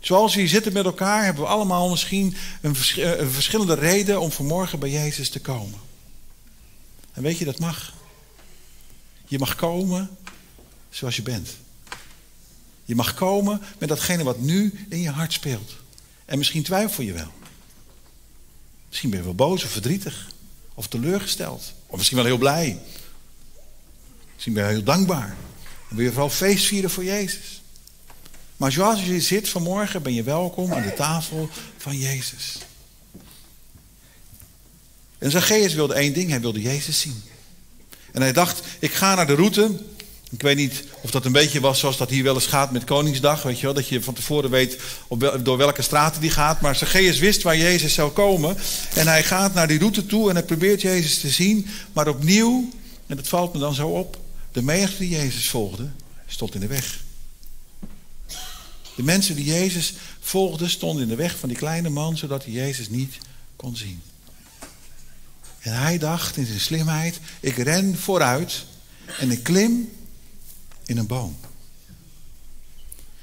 [0.00, 4.30] Zoals we hier zitten met elkaar, hebben we allemaal misschien een, een verschillende reden om
[4.30, 5.78] vanmorgen bij Jezus te komen.
[7.12, 7.94] En weet je, dat mag.
[9.26, 10.16] Je mag komen
[10.90, 11.56] zoals je bent.
[12.84, 15.72] Je mag komen met datgene wat nu in je hart speelt.
[16.24, 17.32] En misschien twijfel je wel.
[18.88, 20.28] Misschien ben je wel boos of verdrietig.
[20.74, 21.72] Of teleurgesteld.
[21.86, 22.80] Of misschien wel heel blij.
[24.34, 25.36] Misschien ben je heel dankbaar.
[25.88, 27.55] Dan wil je vooral feest vieren voor Jezus.
[28.56, 32.58] Maar zoals je zit vanmorgen ben je welkom aan de tafel van Jezus.
[35.18, 37.22] En Zacchaeus wilde één ding, hij wilde Jezus zien.
[38.12, 39.70] En hij dacht, ik ga naar de route
[40.30, 42.84] ik weet niet of dat een beetje was zoals dat hier wel eens gaat met
[42.84, 43.42] Koningsdag.
[43.42, 46.60] Weet je wel, dat je van tevoren weet op door welke straten die gaat.
[46.60, 48.56] Maar Zacchaeus wist waar Jezus zou komen.
[48.94, 51.66] En hij gaat naar die route toe en hij probeert Jezus te zien.
[51.92, 52.70] Maar opnieuw,
[53.06, 54.18] en dat valt me dan zo op.
[54.52, 55.88] De menigte die Jezus volgde,
[56.26, 57.04] stond in de weg.
[58.96, 62.52] De mensen die Jezus volgden stonden in de weg van die kleine man, zodat hij
[62.52, 63.18] Jezus niet
[63.56, 64.02] kon zien.
[65.60, 68.64] En hij dacht in zijn slimheid, ik ren vooruit
[69.18, 69.92] en ik klim
[70.84, 71.36] in een boom.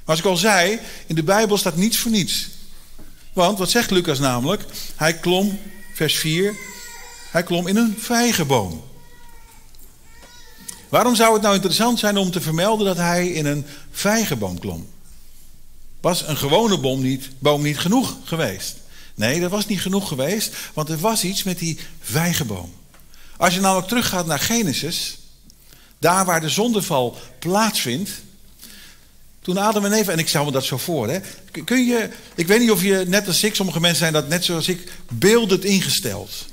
[0.05, 2.49] Maar als ik al zei, in de Bijbel staat niets voor niets.
[3.33, 4.65] Want wat zegt Lucas namelijk?
[4.95, 5.59] Hij klom,
[5.93, 6.55] vers 4,
[7.31, 8.83] hij klom in een vijgenboom.
[10.89, 14.92] Waarom zou het nou interessant zijn om te vermelden dat hij in een vijgenboom klom?
[16.03, 18.75] Was een gewone boom niet, boom niet genoeg geweest?
[19.15, 22.73] Nee, dat was niet genoeg geweest, want er was iets met die vijgenboom.
[23.37, 25.17] Als je namelijk teruggaat naar Genesis,
[25.99, 28.11] daar waar de zondeval plaatsvindt,
[29.41, 31.19] toen Adam en Eva, en ik stel me dat zo voor, hè,
[31.65, 34.45] kun je, ik weet niet of je net als ik, sommige mensen zijn dat net
[34.45, 36.45] zoals ik, beeldend ingesteld.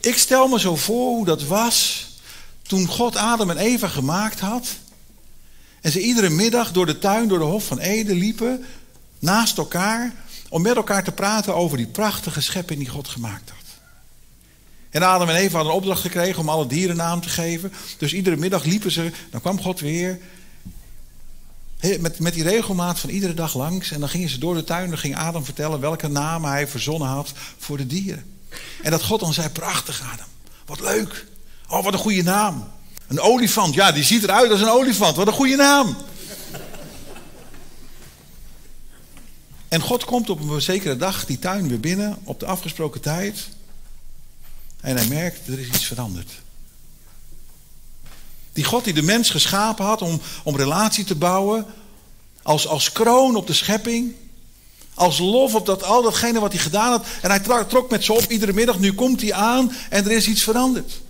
[0.00, 2.06] Ik stel me zo voor hoe dat was
[2.62, 4.66] toen God Adam en Eva gemaakt had.
[5.84, 8.64] En ze iedere middag door de tuin, door de Hof van Eden liepen,
[9.18, 10.14] naast elkaar,
[10.48, 13.58] om met elkaar te praten over die prachtige schepping die God gemaakt had.
[14.90, 17.72] En Adam en Eva hadden een opdracht gekregen om alle dieren naam te geven.
[17.98, 20.18] Dus iedere middag liepen ze, dan kwam God weer.
[22.00, 23.90] Met, met die regelmaat van iedere dag langs.
[23.90, 24.88] En dan gingen ze door de tuin.
[24.88, 28.36] Dan ging Adam vertellen welke namen hij verzonnen had voor de dieren.
[28.82, 30.26] En dat God dan zei: Prachtig, Adam.
[30.66, 31.26] Wat leuk.
[31.68, 32.72] Oh, wat een goede naam.
[33.08, 33.74] Een olifant.
[33.74, 35.16] Ja, die ziet eruit als een olifant.
[35.16, 35.96] Wat een goede naam.
[39.68, 42.16] En God komt op een zekere dag die tuin weer binnen.
[42.24, 43.48] Op de afgesproken tijd.
[44.80, 46.30] En hij merkt, er is iets veranderd.
[48.52, 51.66] Die God die de mens geschapen had om, om relatie te bouwen.
[52.42, 54.14] Als, als kroon op de schepping.
[54.94, 57.06] Als lof op dat, al datgene wat hij gedaan had.
[57.22, 58.78] En hij trok met ze op iedere middag.
[58.78, 61.00] Nu komt hij aan en er is iets veranderd.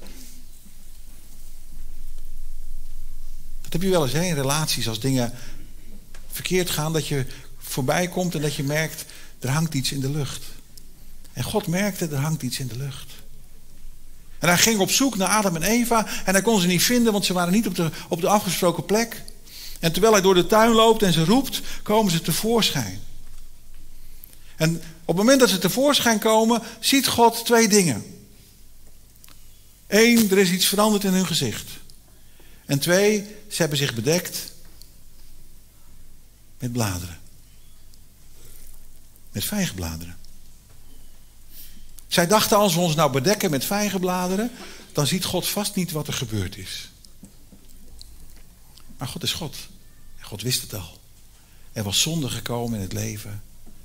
[3.75, 4.89] Heb je wel eens hè, in relaties.
[4.89, 5.33] Als dingen
[6.33, 6.93] verkeerd gaan.
[6.93, 7.27] Dat je
[7.59, 9.05] voorbij komt en dat je merkt.
[9.41, 10.43] Er hangt iets in de lucht.
[11.33, 13.13] En God merkte, er hangt iets in de lucht.
[14.39, 16.07] En hij ging op zoek naar Adam en Eva.
[16.25, 18.85] En hij kon ze niet vinden, want ze waren niet op de, op de afgesproken
[18.85, 19.23] plek.
[19.81, 23.01] En terwijl hij door de tuin loopt en ze roept, komen ze tevoorschijn.
[24.57, 28.05] En op het moment dat ze tevoorschijn komen, ziet God twee dingen.
[29.87, 31.71] Eén, er is iets veranderd in hun gezicht.
[32.67, 34.53] En twee, ze hebben zich bedekt
[36.59, 37.19] met bladeren.
[39.31, 40.17] Met vijgenbladeren.
[42.09, 44.51] Zij dachten, als we ons nou bedekken met vijgenbladeren,
[44.93, 46.91] dan ziet God vast niet wat er gebeurd is.
[48.99, 49.57] Maar God is God.
[50.19, 51.01] En God wist het al.
[51.73, 53.43] Er was zonde gekomen in het leven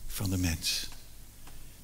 [0.07, 0.87] van de mens.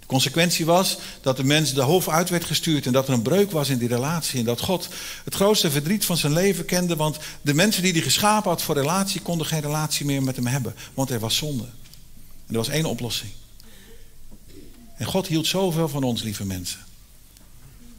[0.05, 3.21] De consequentie was dat de mens de hof uit werd gestuurd en dat er een
[3.21, 4.39] breuk was in die relatie.
[4.39, 4.87] En dat God
[5.23, 8.75] het grootste verdriet van zijn leven kende, want de mensen die hij geschapen had voor
[8.75, 11.63] relatie konden geen relatie meer met hem hebben, want er was zonde.
[11.63, 13.31] En er was één oplossing.
[14.97, 16.79] En God hield zoveel van ons, lieve mensen.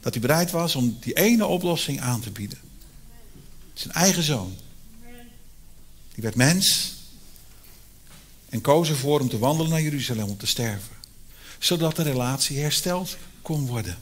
[0.01, 2.59] Dat hij bereid was om die ene oplossing aan te bieden.
[3.75, 4.57] Zijn eigen zoon.
[6.15, 6.95] Die werd mens.
[8.49, 10.96] En koos ervoor om te wandelen naar Jeruzalem om te sterven.
[11.59, 13.99] Zodat de relatie hersteld kon worden.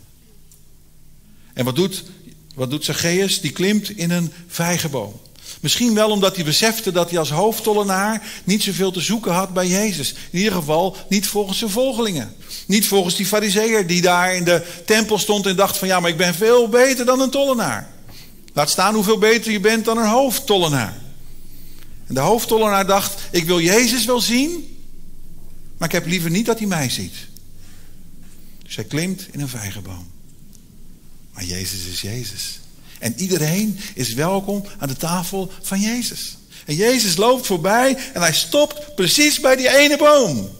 [1.52, 2.04] En wat doet,
[2.54, 3.40] wat doet Zacchaeus?
[3.40, 5.20] Die klimt in een vijgenboom.
[5.60, 9.66] Misschien wel omdat hij besefte dat hij als hoofdtollenaar niet zoveel te zoeken had bij
[9.66, 10.14] Jezus.
[10.30, 12.34] In ieder geval niet volgens zijn volgelingen.
[12.66, 16.10] Niet volgens die fariseer die daar in de tempel stond en dacht van ja, maar
[16.10, 17.90] ik ben veel beter dan een tollenaar.
[18.52, 20.96] Laat staan hoeveel beter je bent dan een hoofdtollenaar.
[22.06, 24.78] En de hoofdtollenaar dacht, ik wil Jezus wel zien,
[25.78, 27.14] maar ik heb liever niet dat hij mij ziet.
[28.74, 30.10] Hij klimt in een vijgenboom.
[31.32, 32.60] Maar Jezus is Jezus.
[32.98, 36.36] En iedereen is welkom aan de tafel van Jezus.
[36.64, 40.50] En Jezus loopt voorbij en hij stopt precies bij die ene boom.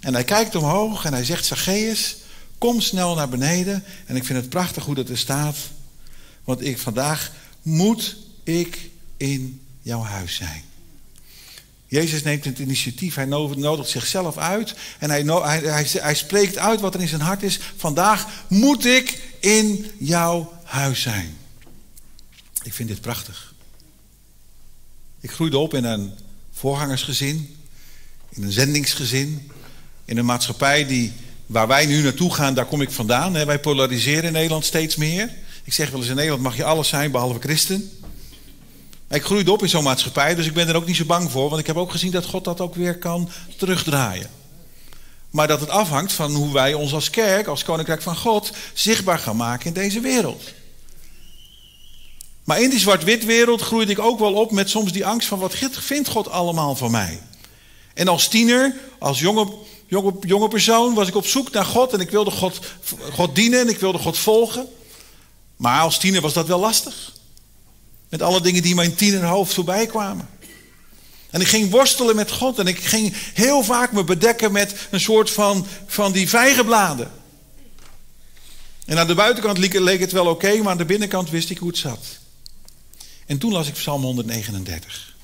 [0.00, 2.16] En hij kijkt omhoog en hij zegt: Zacchaeus,
[2.58, 3.84] kom snel naar beneden.
[4.06, 5.56] En ik vind het prachtig hoe dat er staat.
[6.44, 7.32] Want ik, vandaag
[7.62, 10.62] moet ik in jouw huis zijn.
[11.88, 16.80] Jezus neemt het initiatief, hij nodigt zichzelf uit en hij, hij, hij, hij, spreekt uit
[16.80, 17.60] wat er in zijn hart is.
[17.76, 21.36] Vandaag moet ik in jouw huis zijn.
[22.62, 23.54] Ik vind dit prachtig.
[25.20, 26.12] Ik groeide op in een
[26.52, 27.56] voorgangersgezin,
[28.28, 29.50] in een zendingsgezin,
[30.04, 31.12] in een maatschappij die,
[31.46, 33.32] waar wij nu naartoe gaan, daar kom ik vandaan.
[33.32, 35.30] Wij polariseren in Nederland steeds meer.
[35.64, 37.90] Ik zeg wel eens, in Nederland mag je alles zijn behalve christen.
[39.10, 41.48] Ik groeide op in zo'n maatschappij, dus ik ben er ook niet zo bang voor.
[41.48, 44.30] Want ik heb ook gezien dat God dat ook weer kan terugdraaien.
[45.30, 49.18] Maar dat het afhangt van hoe wij ons als kerk, als koninkrijk van God, zichtbaar
[49.18, 50.42] gaan maken in deze wereld.
[52.44, 55.38] Maar in die zwart-wit wereld groeide ik ook wel op met soms die angst van
[55.38, 57.20] wat vindt God allemaal van mij?
[57.94, 59.46] En als tiener, als jonge
[59.88, 62.60] jonge, jonge persoon was ik op zoek naar God en ik wilde God,
[63.12, 64.68] God dienen en ik wilde God volgen.
[65.56, 67.12] Maar als tiener was dat wel lastig.
[68.08, 70.28] Met alle dingen die mijn tienerhoofd voorbij kwamen.
[71.30, 75.00] En ik ging worstelen met God en ik ging heel vaak me bedekken met een
[75.00, 77.10] soort van, van die vijgenbladen.
[78.84, 81.68] En aan de buitenkant leek het wel oké, maar aan de binnenkant wist ik hoe
[81.68, 82.06] het zat.
[83.26, 85.16] En toen las ik Psalm 139.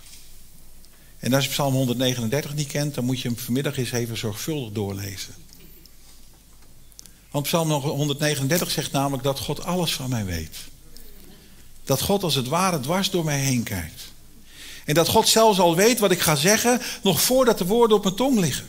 [1.19, 4.73] En als je Psalm 139 niet kent, dan moet je hem vanmiddag eens even zorgvuldig
[4.73, 5.35] doorlezen.
[7.31, 10.57] Want Psalm 139 zegt namelijk dat God alles van mij weet.
[11.85, 14.03] Dat God als het ware dwars door mij heen kijkt.
[14.85, 18.05] En dat God zelfs al weet wat ik ga zeggen, nog voordat de woorden op
[18.05, 18.67] mijn tong liggen.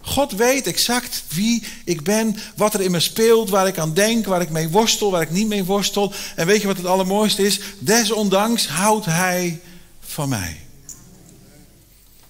[0.00, 4.26] God weet exact wie ik ben, wat er in me speelt, waar ik aan denk,
[4.26, 6.12] waar ik mee worstel, waar ik niet mee worstel.
[6.36, 7.60] En weet je wat het allermooiste is?
[7.78, 9.60] Desondanks houdt Hij
[10.00, 10.60] van mij.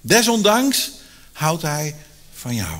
[0.00, 0.90] Desondanks
[1.32, 1.96] houdt Hij
[2.32, 2.78] van jou.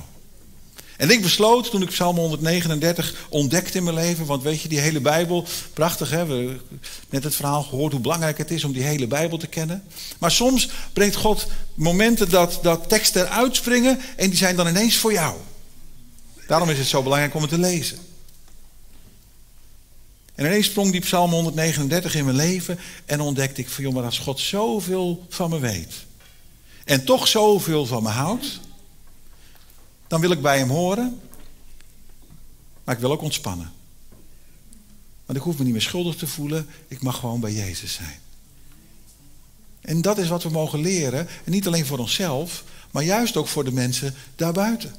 [0.97, 4.79] En ik besloot toen ik Psalm 139 ontdekte in mijn leven, want weet je, die
[4.79, 6.61] hele Bijbel, prachtig hè, we hebben
[7.09, 9.83] net het verhaal gehoord hoe belangrijk het is om die hele Bijbel te kennen.
[10.19, 14.95] Maar soms brengt God momenten dat, dat teksten eruit springen en die zijn dan ineens
[14.95, 15.35] voor jou.
[16.47, 17.97] Daarom is het zo belangrijk om het te lezen.
[20.35, 24.03] En ineens sprong die Psalm 139 in mijn leven en ontdekte ik van joh, maar
[24.03, 25.93] als God zoveel van me weet
[26.85, 28.59] en toch zoveel van me houdt,
[30.07, 31.19] dan wil ik bij hem horen.
[32.83, 33.71] Maar ik wil ook ontspannen.
[35.25, 36.67] Want ik hoef me niet meer schuldig te voelen.
[36.87, 38.19] Ik mag gewoon bij Jezus zijn.
[39.81, 41.27] En dat is wat we mogen leren.
[41.43, 44.95] En niet alleen voor onszelf, maar juist ook voor de mensen daarbuiten.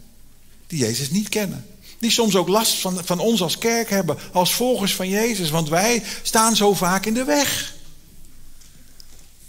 [0.67, 1.67] Die Jezus niet kennen.
[1.99, 5.51] Die soms ook last van, van ons als kerk hebben, als volgers van Jezus.
[5.51, 7.75] Want wij staan zo vaak in de weg.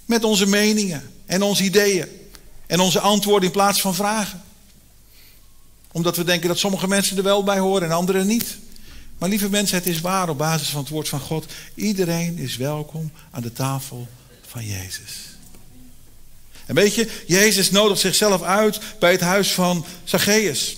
[0.06, 2.08] Met onze meningen en onze ideeën.
[2.66, 4.42] En onze antwoorden in plaats van vragen
[5.98, 8.58] omdat we denken dat sommige mensen er wel bij horen en anderen niet.
[9.18, 11.46] Maar lieve mensen, het is waar op basis van het woord van God.
[11.76, 14.08] Iedereen is welkom aan de tafel
[14.48, 15.14] van Jezus.
[16.66, 20.78] En weet je, Jezus nodigt zichzelf uit bij het huis van Zacchaeus.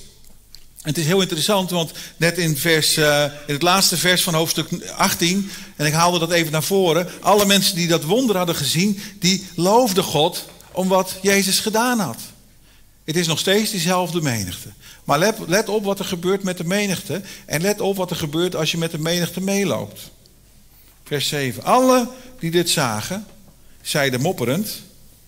[0.82, 4.34] En het is heel interessant, want net in, vers, uh, in het laatste vers van
[4.34, 8.56] hoofdstuk 18, en ik haalde dat even naar voren, alle mensen die dat wonder hadden
[8.56, 12.18] gezien, die loofden God om wat Jezus gedaan had.
[13.10, 14.70] Het is nog steeds diezelfde menigte.
[15.04, 17.22] Maar let, op wat er gebeurt met de menigte.
[17.46, 20.00] En let op wat er gebeurt als je met de menigte meeloopt.
[21.04, 21.64] Vers 7.
[21.64, 22.08] Alle
[22.40, 23.26] die dit zagen,
[23.82, 24.82] zeiden mopperend,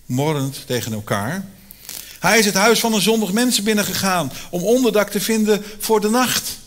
[0.05, 1.45] morrend tegen elkaar.
[2.19, 6.09] Hij is het huis van een zondig mensen binnengegaan om onderdak te vinden voor de
[6.09, 6.57] nacht.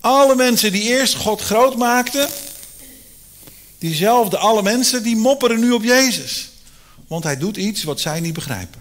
[0.00, 2.28] Alle mensen die eerst God groot maakten,
[3.78, 6.50] diezelfde alle mensen, die mopperen nu op Jezus.
[7.06, 8.79] Want hij doet iets wat zij niet begrijpen.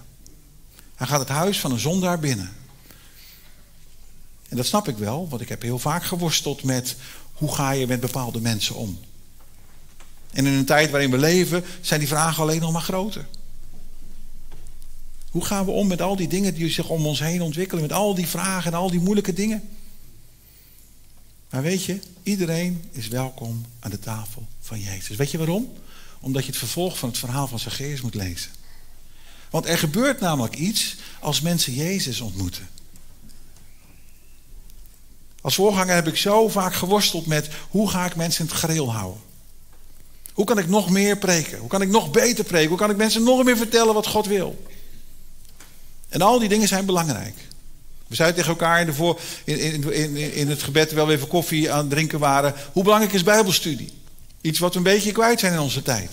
[0.99, 2.51] Hij gaat het huis van een zondaar binnen.
[4.49, 6.95] En dat snap ik wel, want ik heb heel vaak geworsteld met
[7.33, 8.99] hoe ga je met bepaalde mensen om.
[10.31, 13.27] En in een tijd waarin we leven zijn die vragen alleen nog maar groter.
[15.31, 17.93] Hoe gaan we om met al die dingen die zich om ons heen ontwikkelen, met
[17.93, 19.69] al die vragen en al die moeilijke dingen?
[21.49, 25.17] Maar weet je, iedereen is welkom aan de tafel van Jezus.
[25.17, 25.73] Weet je waarom?
[26.19, 28.51] Omdat je het vervolg van het verhaal van Zacchaeus moet lezen.
[29.49, 32.69] Want er gebeurt namelijk iets als mensen Jezus ontmoeten.
[35.41, 38.93] Als voorganger heb ik zo vaak geworsteld met hoe ga ik mensen in het gereel
[38.93, 39.21] houden.
[40.33, 41.57] Hoe kan ik nog meer preken?
[41.57, 42.69] Hoe kan ik nog beter preken?
[42.69, 44.65] Hoe kan ik mensen nog meer vertellen wat God wil?
[46.09, 47.35] En al die dingen zijn belangrijk.
[48.07, 51.27] We zeiden tegen elkaar in, de voor, in, in, in, het gebed, terwijl we even
[51.27, 52.53] koffie aan het drinken waren.
[52.71, 53.93] Hoe belangrijk is Bijbelstudie?
[54.41, 56.11] Iets wat we een beetje kwijt zijn in onze tijd.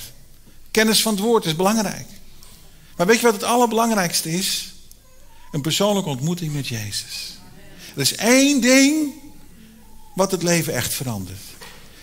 [0.70, 2.06] Kennis van het woord is belangrijk.
[2.96, 4.72] Maar weet je wat het allerbelangrijkste is?
[5.52, 7.38] Een persoonlijke ontmoeting met Jezus.
[7.94, 9.12] Er is één ding
[10.14, 11.40] wat het leven echt verandert.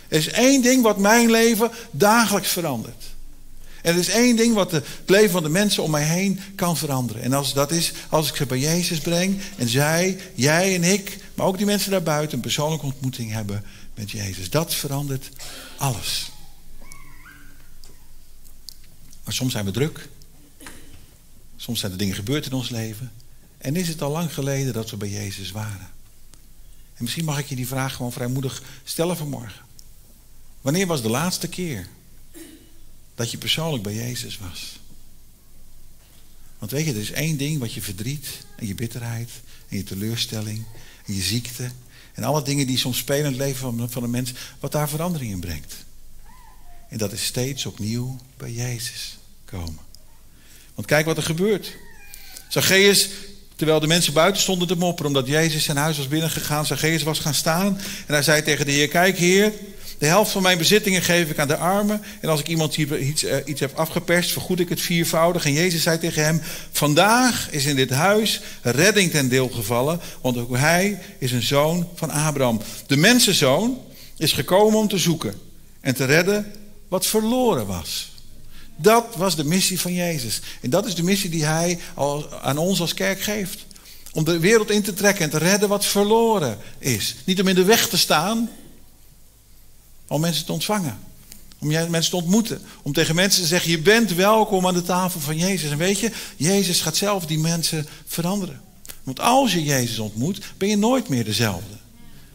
[0.07, 3.03] Er is één ding wat mijn leven dagelijks verandert.
[3.81, 6.77] En er is één ding wat het leven van de mensen om mij heen kan
[6.77, 7.21] veranderen.
[7.21, 11.17] En als dat is, als ik ze bij Jezus breng en zij, jij en ik,
[11.33, 13.63] maar ook die mensen daarbuiten, een persoonlijke ontmoeting hebben
[13.95, 14.49] met Jezus.
[14.49, 15.29] Dat verandert
[15.77, 16.31] alles.
[19.23, 20.09] Maar soms zijn we druk.
[21.63, 23.11] Soms zijn er dingen gebeurd in ons leven.
[23.57, 25.89] En is het al lang geleden dat we bij Jezus waren?
[26.93, 29.65] En misschien mag ik je die vraag gewoon vrijmoedig stellen vanmorgen.
[30.61, 31.87] Wanneer was de laatste keer
[33.15, 34.79] dat je persoonlijk bij Jezus was?
[36.59, 39.29] Want weet je, er is één ding wat je verdriet en je bitterheid
[39.67, 40.65] en je teleurstelling
[41.05, 41.71] en je ziekte
[42.13, 44.89] en alle dingen die soms spelen in het leven van, van een mens, wat daar
[44.89, 45.75] verandering in brengt.
[46.89, 49.91] En dat is steeds opnieuw bij Jezus komen.
[50.75, 51.75] Want kijk wat er gebeurt.
[52.47, 53.09] Zacchaeus
[53.55, 57.19] Terwijl de mensen buiten stonden te mopperen omdat Jezus zijn huis was binnengegaan, Zacchaeus was
[57.19, 57.77] gaan staan.
[58.07, 59.51] En hij zei tegen de Heer, kijk Heer,
[59.97, 62.01] de helft van mijn bezittingen geef ik aan de armen.
[62.21, 65.45] En als ik iemand iets, uh, iets heb afgeperst, vergoed ik het viervoudig.
[65.45, 69.99] En Jezus zei tegen hem, vandaag is in dit huis redding ten deel gevallen.
[70.21, 72.61] Want ook hij is een zoon van Abraham.
[72.87, 73.81] De mensenzoon
[74.17, 75.33] is gekomen om te zoeken
[75.81, 76.53] en te redden
[76.87, 78.12] wat verloren was.
[78.75, 80.41] Dat was de missie van Jezus.
[80.61, 81.79] En dat is de missie die hij
[82.41, 83.65] aan ons als kerk geeft.
[84.11, 87.15] Om de wereld in te trekken en te redden wat verloren is.
[87.25, 88.49] Niet om in de weg te staan,
[90.07, 90.99] om mensen te ontvangen.
[91.59, 92.61] Om mensen te ontmoeten.
[92.81, 95.71] Om tegen mensen te zeggen, je bent welkom aan de tafel van Jezus.
[95.71, 98.61] En weet je, Jezus gaat zelf die mensen veranderen.
[99.03, 101.75] Want als je Jezus ontmoet, ben je nooit meer dezelfde.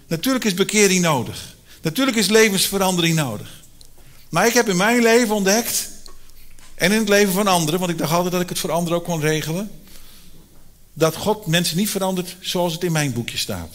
[0.07, 1.57] Natuurlijk is bekering nodig.
[1.83, 3.65] Natuurlijk is levensverandering nodig.
[4.29, 5.91] Maar ik heb in mijn leven ontdekt,
[6.79, 8.99] en in het leven van anderen, want ik dacht altijd dat ik het voor anderen
[8.99, 9.71] ook kon regelen,
[10.93, 13.75] dat God mensen niet verandert zoals het in mijn boekje staat.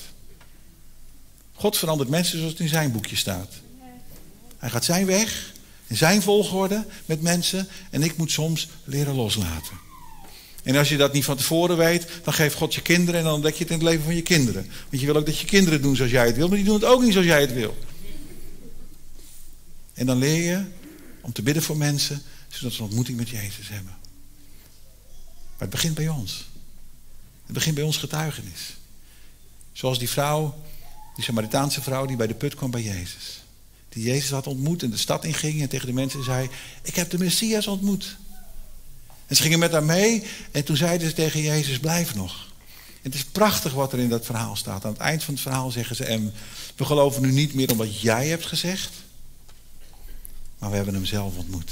[1.53, 3.51] God verandert mensen zoals het in zijn boekje staat.
[4.57, 5.53] Hij gaat zijn weg,
[5.87, 9.81] in zijn volgorde met mensen, en ik moet soms leren loslaten.
[10.63, 13.33] En als je dat niet van tevoren weet, dan geeft God je kinderen en dan
[13.33, 14.65] ontdek je het in het leven van je kinderen.
[14.89, 16.75] Want je wil ook dat je kinderen doen zoals jij het wil, maar die doen
[16.75, 17.77] het ook niet zoals jij het wil.
[19.93, 20.63] En dan leer je
[21.21, 22.21] om te bidden voor mensen,
[22.57, 23.95] zodat ze een ontmoeting met Jezus hebben.
[25.51, 26.45] Maar het begint bij ons.
[27.45, 28.75] Het begint bij ons getuigenis.
[29.71, 30.61] Zoals die vrouw,
[31.15, 33.43] die Samaritaanse vrouw die bij de put kwam bij Jezus.
[33.89, 36.49] Die Jezus had ontmoet en de stad inging en tegen de mensen zei:
[36.81, 38.17] Ik heb de Messias ontmoet.
[39.27, 42.51] En ze gingen met haar mee en toen zeiden ze tegen Jezus: Blijf nog.
[42.77, 44.85] En het is prachtig wat er in dat verhaal staat.
[44.85, 46.33] Aan het eind van het verhaal zeggen ze: En
[46.75, 48.91] we geloven nu niet meer om wat jij hebt gezegd,
[50.57, 51.71] maar we hebben hem zelf ontmoet.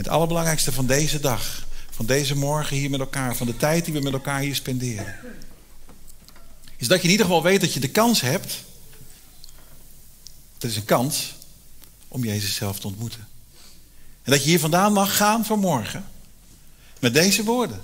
[0.00, 3.94] Het allerbelangrijkste van deze dag, van deze morgen hier met elkaar, van de tijd die
[3.94, 5.16] we met elkaar hier spenderen,
[6.76, 8.54] is dat je in ieder geval weet dat je de kans hebt.
[10.54, 11.34] Het is een kans
[12.08, 13.28] om Jezus zelf te ontmoeten.
[14.22, 16.04] En dat je hier vandaan mag gaan vanmorgen.
[17.00, 17.80] Met deze woorden.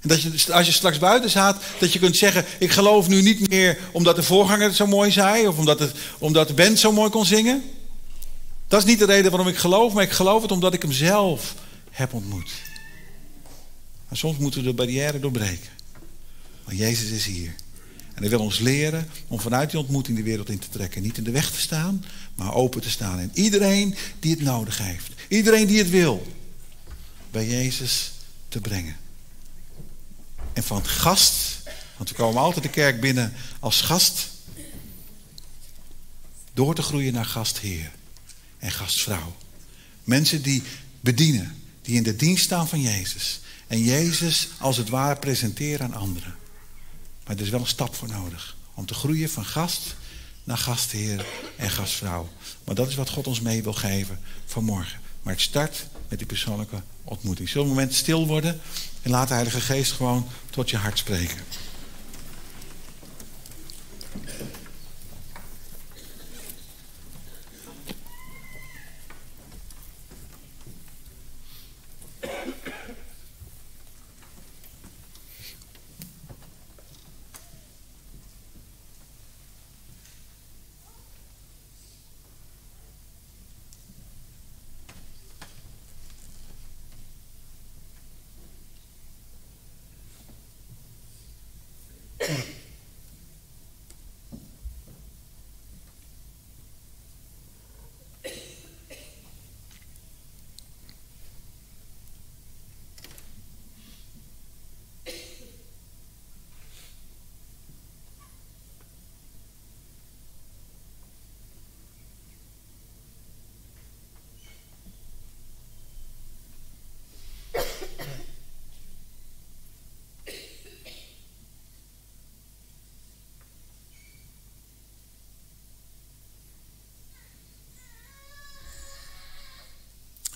[0.00, 3.22] En dat je, als je straks buiten staat, dat je kunt zeggen: Ik geloof nu
[3.22, 6.78] niet meer omdat de voorganger het zo mooi zei, of omdat, het, omdat de band
[6.78, 7.62] zo mooi kon zingen.
[8.68, 10.92] Dat is niet de reden waarom ik geloof, maar ik geloof het omdat ik hem
[10.92, 11.54] zelf
[11.90, 12.50] heb ontmoet.
[14.08, 15.70] Maar soms moeten we de barrière doorbreken.
[16.64, 17.54] Maar Jezus is hier.
[18.14, 21.02] En hij wil ons leren om vanuit die ontmoeting de wereld in te trekken.
[21.02, 22.04] Niet in de weg te staan,
[22.34, 23.18] maar open te staan.
[23.18, 26.26] En iedereen die het nodig heeft, iedereen die het wil,
[27.30, 28.12] bij Jezus
[28.48, 28.96] te brengen.
[30.52, 31.62] En van gast,
[31.96, 34.28] want we komen altijd de kerk binnen als gast,
[36.54, 37.96] door te groeien naar gastheer
[38.58, 39.36] en gastvrouw.
[40.04, 40.62] Mensen die
[41.00, 43.40] bedienen, die in de dienst staan van Jezus.
[43.66, 46.34] En Jezus als het ware presenteren aan anderen.
[47.26, 48.56] Maar er is wel een stap voor nodig.
[48.74, 49.96] Om te groeien van gast
[50.44, 52.28] naar gastheer en gastvrouw.
[52.64, 55.00] Maar dat is wat God ons mee wil geven vanmorgen.
[55.22, 57.48] Maar het start met die persoonlijke ontmoeting.
[57.48, 58.60] Zullen we een moment stil worden
[59.02, 61.38] en laat de Heilige Geest gewoon tot je hart spreken.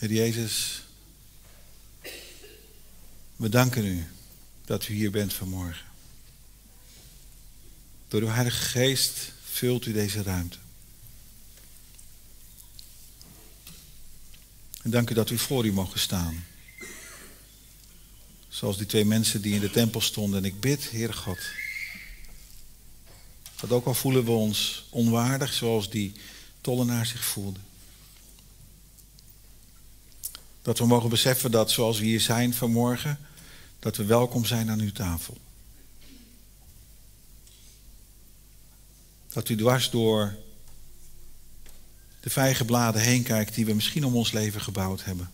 [0.02, 0.82] Heer Jezus,
[3.36, 4.06] we danken u
[4.64, 5.86] dat u hier bent vanmorgen.
[8.08, 10.56] Door uw Heilige Geest vult u deze ruimte.
[14.82, 16.44] En dank u dat u voor u mogen staan.
[18.48, 20.38] Zoals die twee mensen die in de tempel stonden.
[20.38, 21.38] En ik bid, Heer God,
[23.60, 26.12] dat ook al voelen we ons onwaardig, zoals die
[26.60, 27.60] tollenaar zich voelde.
[30.62, 33.18] Dat we mogen beseffen dat zoals we hier zijn vanmorgen,
[33.78, 35.36] dat we welkom zijn aan uw tafel.
[39.32, 40.36] Dat u dwars door
[42.20, 45.30] de vijgenbladen heen kijkt die we misschien om ons leven gebouwd hebben.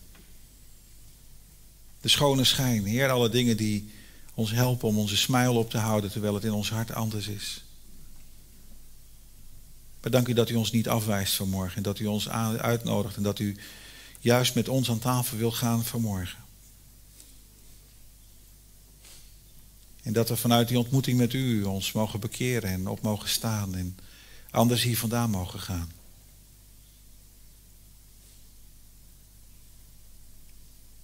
[2.01, 3.91] De schone schijn, Heer, alle dingen die
[4.33, 7.63] ons helpen om onze smile op te houden terwijl het in ons hart anders is.
[9.99, 13.39] Dank u dat u ons niet afwijst vanmorgen en dat u ons uitnodigt en dat
[13.39, 13.57] u
[14.19, 16.39] juist met ons aan tafel wil gaan vanmorgen.
[20.03, 23.75] En dat we vanuit die ontmoeting met u ons mogen bekeren en op mogen staan
[23.75, 23.97] en
[24.51, 25.91] anders hier vandaan mogen gaan.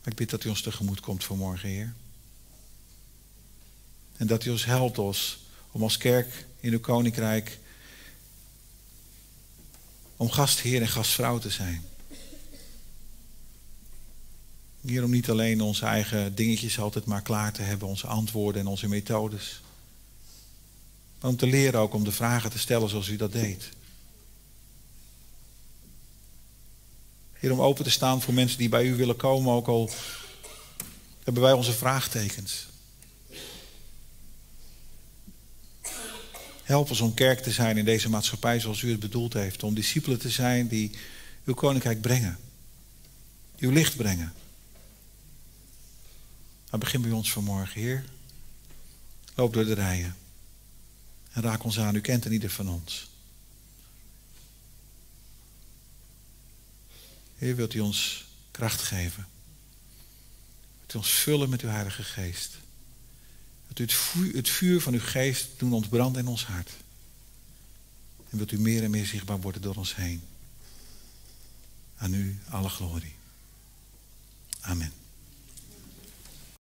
[0.03, 1.93] Ik bid dat u ons tegemoet komt vanmorgen, Heer.
[4.18, 5.39] En dat u ons helpt ons
[5.72, 7.59] om als kerk in uw koninkrijk
[10.18, 11.95] om gastheer en gastvrouw te zijn.
[14.86, 18.67] Hier om niet alleen onze eigen dingetjes altijd maar klaar te hebben, onze antwoorden en
[18.67, 19.61] onze methodes.
[21.21, 23.69] Maar om te leren ook om de vragen te stellen zoals u dat deed.
[27.33, 29.89] Heer, om open te staan voor mensen die bij u willen komen, ook al
[31.23, 32.67] hebben wij onze vraagtekens.
[36.63, 39.63] Help ons om kerk te zijn in deze maatschappij zoals u het bedoeld heeft.
[39.63, 40.91] Om discipelen te zijn die
[41.43, 42.38] uw koninkrijk brengen.
[43.57, 44.33] Uw licht brengen.
[46.70, 48.05] Maar begin bij ons vanmorgen, Heer.
[49.36, 50.16] Loop door de rijen.
[51.32, 51.95] En raak ons aan.
[51.95, 53.09] U kent er ieder van ons.
[57.36, 59.28] Heer, wilt u ons kracht geven?
[60.80, 62.57] Wilt u ons vullen met uw Heilige Geest?
[63.66, 66.70] Wilt u het vuur, het vuur van uw geest doen ontbranden in ons hart?
[68.30, 70.22] En wilt u meer en meer zichtbaar worden door ons heen?
[71.97, 73.16] Aan u alle glorie.
[74.61, 75.05] Amen.